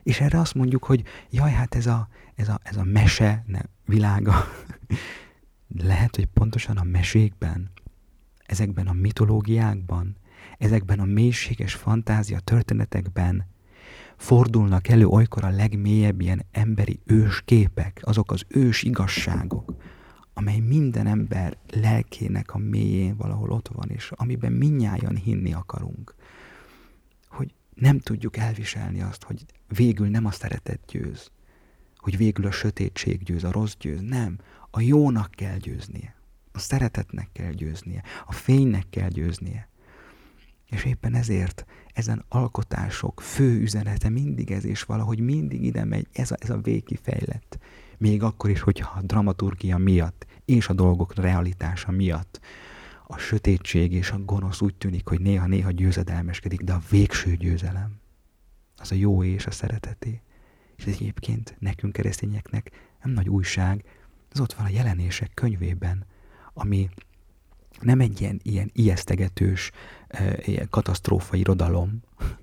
[0.02, 3.60] És erre azt mondjuk, hogy jaj, hát ez a, ez a, ez a mese ne,
[3.84, 4.34] világa.
[5.82, 7.70] Lehet, hogy pontosan a mesékben,
[8.46, 10.16] ezekben a mitológiákban,
[10.58, 13.46] ezekben a mélységes fantázia történetekben
[14.16, 19.74] fordulnak elő olykor a legmélyebb ilyen emberi ősképek, azok az ős igazságok,
[20.34, 26.14] amely minden ember lelkének a mélyén valahol ott van, és amiben minnyáján hinni akarunk.
[27.28, 31.30] Hogy nem tudjuk elviselni azt, hogy végül nem a szeretet győz,
[31.96, 34.00] hogy végül a sötétség győz, a rossz győz.
[34.00, 34.38] Nem,
[34.70, 36.14] a jónak kell győznie,
[36.52, 39.68] a szeretetnek kell győznie, a fénynek kell győznie.
[40.74, 46.30] És éppen ezért ezen alkotások fő üzenete mindig ez, és valahogy mindig ide megy, ez
[46.30, 47.58] a, ez a végkifejlett.
[47.98, 52.40] Még akkor is, hogyha a dramaturgia miatt és a dolgok realitása miatt
[53.06, 58.00] a sötétség és a gonosz úgy tűnik, hogy néha-néha győzedelmeskedik, de a végső győzelem
[58.76, 60.20] az a jó és a szereteté.
[60.76, 62.70] És egyébként nekünk keresztényeknek
[63.02, 63.84] nem nagy újság,
[64.30, 66.06] az ott van a jelenések könyvében,
[66.54, 66.88] ami
[67.80, 69.70] nem egy ilyen, ilyen ijesztegetős,
[70.44, 72.00] ilyen katasztrófa irodalom,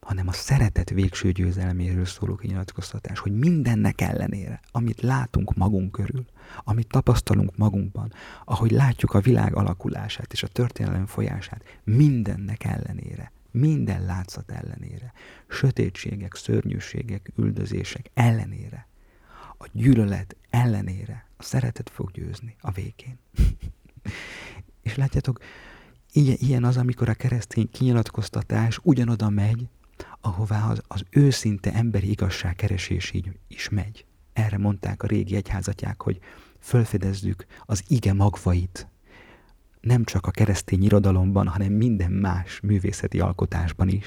[0.00, 6.24] hanem a szeretet végső győzelméről szóló kinyilatkoztatás, hogy mindennek ellenére, amit látunk magunk körül,
[6.64, 8.12] amit tapasztalunk magunkban,
[8.44, 15.12] ahogy látjuk a világ alakulását és a történelem folyását, mindennek ellenére, minden látszat ellenére,
[15.48, 18.86] sötétségek, szörnyűségek, üldözések ellenére,
[19.58, 23.18] a gyűlölet ellenére a szeretet fog győzni a végén.
[24.82, 25.38] És látjátok,
[26.14, 29.68] ilyen, ilyen az, amikor a keresztény kinyilatkoztatás ugyanoda megy,
[30.20, 34.04] ahová az, az őszinte emberi igazság keresés így is megy.
[34.32, 36.18] Erre mondták a régi egyházatják, hogy
[36.60, 38.88] fölfedezzük az ige magvait,
[39.80, 44.06] nem csak a keresztény irodalomban, hanem minden más művészeti alkotásban is.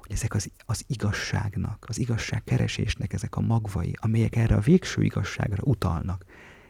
[0.00, 5.02] Hogy ezek az, az igazságnak, az igazság keresésnek ezek a magvai, amelyek erre a végső
[5.02, 6.24] igazságra utalnak,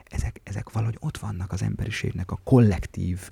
[0.04, 3.28] ezek, ezek valahogy ott vannak az emberiségnek a kollektív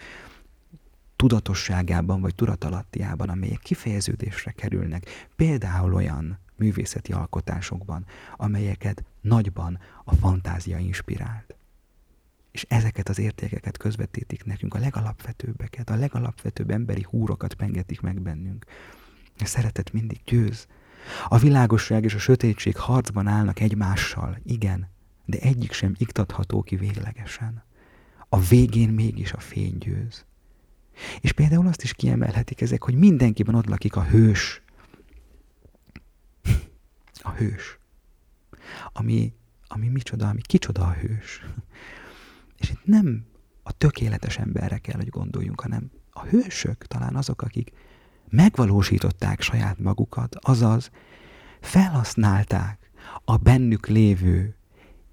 [1.20, 8.04] tudatosságában vagy tudatalattiában, amelyek kifejeződésre kerülnek, például olyan művészeti alkotásokban,
[8.36, 11.54] amelyeket nagyban a fantázia inspirált.
[12.50, 18.64] És ezeket az értékeket közvetítik nekünk, a legalapvetőbbeket, a legalapvetőbb emberi húrokat pengetik meg bennünk.
[19.38, 20.66] A szeretet mindig győz.
[21.28, 24.88] A világosság és a sötétség harcban állnak egymással, igen,
[25.24, 27.62] de egyik sem iktatható ki véglegesen.
[28.28, 30.28] A végén mégis a fény győz.
[31.20, 34.62] És például azt is kiemelhetik ezek, hogy mindenkiben ott lakik a hős.
[37.22, 37.78] A hős.
[38.92, 39.34] Ami,
[39.66, 41.44] ami micsoda, ami kicsoda a hős.
[42.57, 43.26] És itt nem
[43.62, 47.72] a tökéletes emberre kell, hogy gondoljunk, hanem a hősök talán azok, akik
[48.28, 50.90] megvalósították saját magukat, azaz
[51.61, 52.90] felhasználták
[53.24, 54.57] a bennük lévő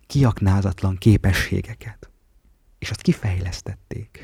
[0.08, 2.10] kiaknázatlan képességeket,
[2.80, 4.20] és azt kifejlesztették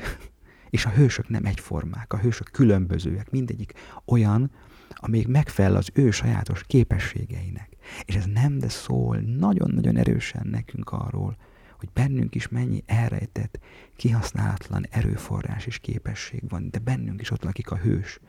[0.74, 3.72] És a hősök nem egyformák, a hősök különbözőek, mindegyik
[4.04, 4.50] olyan,
[4.88, 7.68] amíg megfelel az ő sajátos képességeinek.
[8.04, 11.36] És ez nem, de szól nagyon-nagyon erősen nekünk arról,
[11.78, 13.58] hogy bennünk is mennyi elrejtett,
[13.96, 18.20] kihasználatlan erőforrás és képesség van, de bennünk is ott lakik a hős.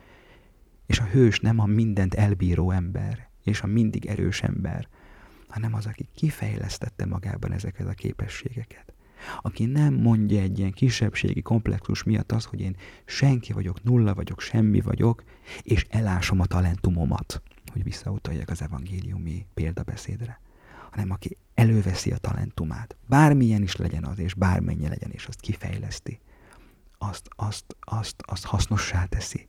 [0.86, 4.88] És a hős nem a mindent elbíró ember, és a mindig erős ember,
[5.48, 8.85] hanem az, aki kifejlesztette magában ezeket a képességeket.
[9.42, 14.42] Aki nem mondja egy ilyen kisebbségi komplexus miatt az, hogy én senki vagyok, nulla vagyok,
[14.42, 15.24] semmi vagyok,
[15.62, 20.40] és elásom a talentumomat, hogy visszautaljak az evangéliumi példabeszédre
[20.96, 26.20] hanem aki előveszi a talentumát, bármilyen is legyen az, és bármennyi legyen, és azt kifejleszti,
[26.98, 29.48] azt, azt, azt, azt hasznossá teszi,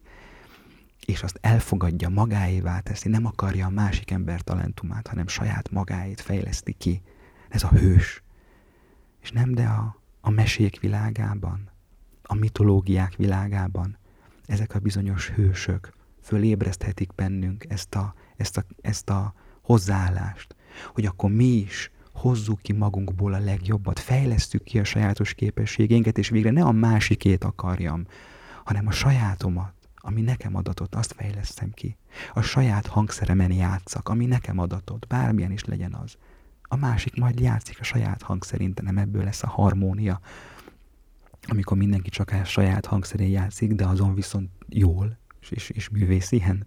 [1.05, 6.72] és azt elfogadja, magáévá teszi, nem akarja a másik ember talentumát, hanem saját magáét fejleszti
[6.72, 7.03] ki.
[7.49, 8.22] Ez a hős.
[9.27, 11.70] És nem de a, a mesék világában,
[12.22, 13.99] a mitológiák világában,
[14.47, 20.57] ezek a bizonyos hősök fölébreszthetik bennünk ezt a, ezt a, ezt a hozzáállást,
[20.95, 26.29] hogy akkor mi is hozzuk ki magunkból a legjobbat, fejlesztjük ki a sajátos képességeinket, és
[26.29, 28.07] végre ne a másikét akarjam,
[28.64, 31.97] hanem a sajátomat, ami nekem adatot, azt fejlesztem ki.
[32.35, 36.16] A saját hangszeremen játszak, ami nekem adatot, bármilyen is legyen az.
[36.68, 40.20] A másik majd játszik a saját hangszerint, nem ebből lesz a harmónia,
[41.46, 46.32] amikor mindenki csak a saját hangszerén játszik, de azon viszont jól, és, és, és művész
[46.32, 46.66] ilyen.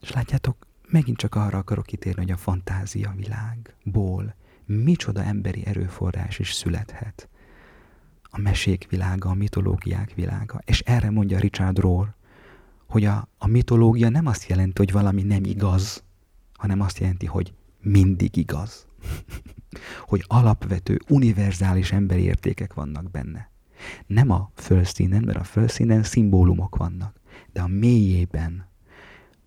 [0.00, 6.52] És látjátok, megint csak arra akarok kitérni, hogy a fantázia világból micsoda emberi erőforrás is
[6.52, 7.28] születhet.
[8.22, 10.60] A mesék világa, a mitológiák világa.
[10.64, 12.14] És erre mondja Richard Rohr,
[12.86, 16.04] hogy a, a mitológia nem azt jelenti, hogy valami nem igaz,
[16.52, 17.52] hanem azt jelenti, hogy
[17.86, 18.86] mindig igaz.
[20.06, 23.50] hogy alapvető, univerzális emberi értékek vannak benne.
[24.06, 27.20] Nem a fölszínen, mert a fölszínen szimbólumok vannak,
[27.52, 28.66] de a mélyében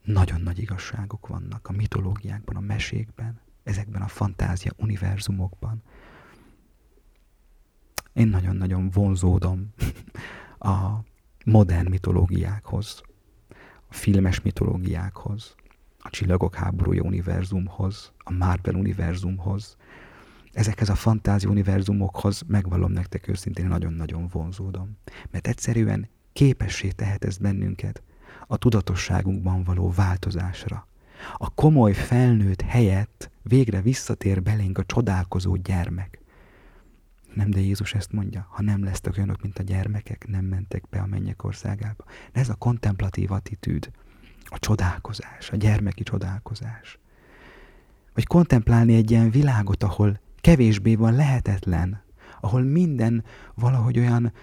[0.04, 5.84] nagyon nagy igazságok vannak a mitológiákban, a mesékben, ezekben a fantázia univerzumokban.
[8.14, 9.74] Én nagyon-nagyon vonzódom
[10.60, 10.90] a
[11.46, 13.02] modern mitológiákhoz,
[13.88, 15.56] a filmes mitológiákhoz,
[16.10, 19.78] a Csillagok háborúja univerzumhoz, a Marvel univerzumhoz,
[20.52, 24.98] ezekhez a fantázia univerzumokhoz megvallom nektek őszintén nagyon-nagyon vonzódom.
[25.32, 28.04] Mert egyszerűen képessé tehet ez bennünket,
[28.48, 30.88] a tudatosságunkban való változásra.
[31.38, 36.22] A komoly felnőtt helyett végre visszatér belénk a csodálkozó gyermek.
[37.34, 41.00] Nem, de Jézus ezt mondja, ha nem lesztek olyanok, mint a gyermekek, nem mentek be
[41.00, 42.04] a mennyek országába.
[42.32, 43.92] De ez a kontemplatív attitűd,
[44.50, 47.00] a csodálkozás, a gyermeki csodálkozás.
[48.14, 52.04] Vagy kontemplálni egy ilyen világot, ahol kevésbé van lehetetlen,
[52.42, 53.24] ahol minden
[53.56, 54.34] valahogy olyan,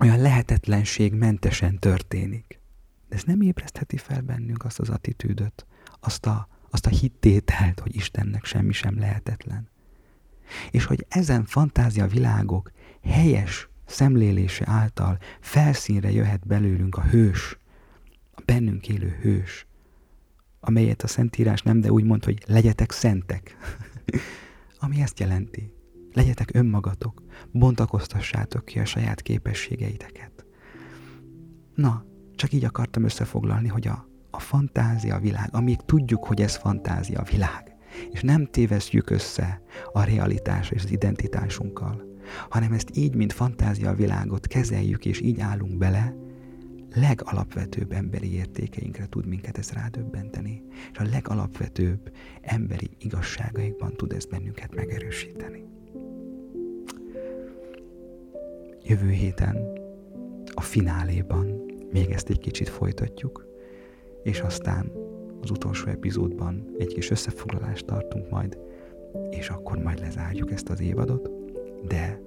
[0.00, 2.60] olyan lehetetlenség mentesen történik.
[3.08, 5.66] De ez nem ébresztheti fel bennünk azt az attitűdöt,
[6.00, 9.68] azt a, azt a hittételt, hogy Istennek semmi sem lehetetlen.
[10.70, 17.58] És hogy ezen fantázia világok helyes szemlélése által felszínre jöhet belőlünk a hős,
[18.36, 19.66] a bennünk élő hős,
[20.60, 23.56] amelyet a Szentírás nem, de úgy mond, hogy legyetek szentek.
[24.80, 25.74] Ami ezt jelenti.
[26.12, 30.44] Legyetek önmagatok, bontakoztassátok ki a saját képességeiteket.
[31.74, 37.22] Na, csak így akartam összefoglalni, hogy a, a fantázia világ, amíg tudjuk, hogy ez fantázia
[37.22, 37.76] világ,
[38.10, 39.62] és nem tévesztjük össze
[39.92, 42.04] a realitás és az identitásunkkal,
[42.48, 46.14] hanem ezt így, mint fantázia világot kezeljük, és így állunk bele,
[47.00, 54.74] legalapvetőbb emberi értékeinkre tud minket ez rádöbbenteni, és a legalapvetőbb emberi igazságaikban tud ez bennünket
[54.74, 55.64] megerősíteni.
[58.82, 59.56] Jövő héten
[60.54, 63.46] a fináléban még ezt egy kicsit folytatjuk,
[64.22, 64.92] és aztán
[65.40, 68.58] az utolsó epizódban egy kis összefoglalást tartunk majd,
[69.30, 71.30] és akkor majd lezárjuk ezt az évadot,
[71.86, 72.20] de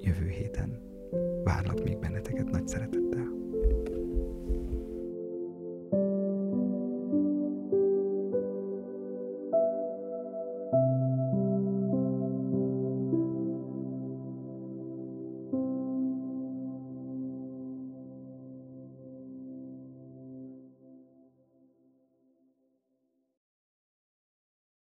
[0.00, 0.80] jövő héten
[1.44, 3.43] várlak még benneteket nagy szeretettel.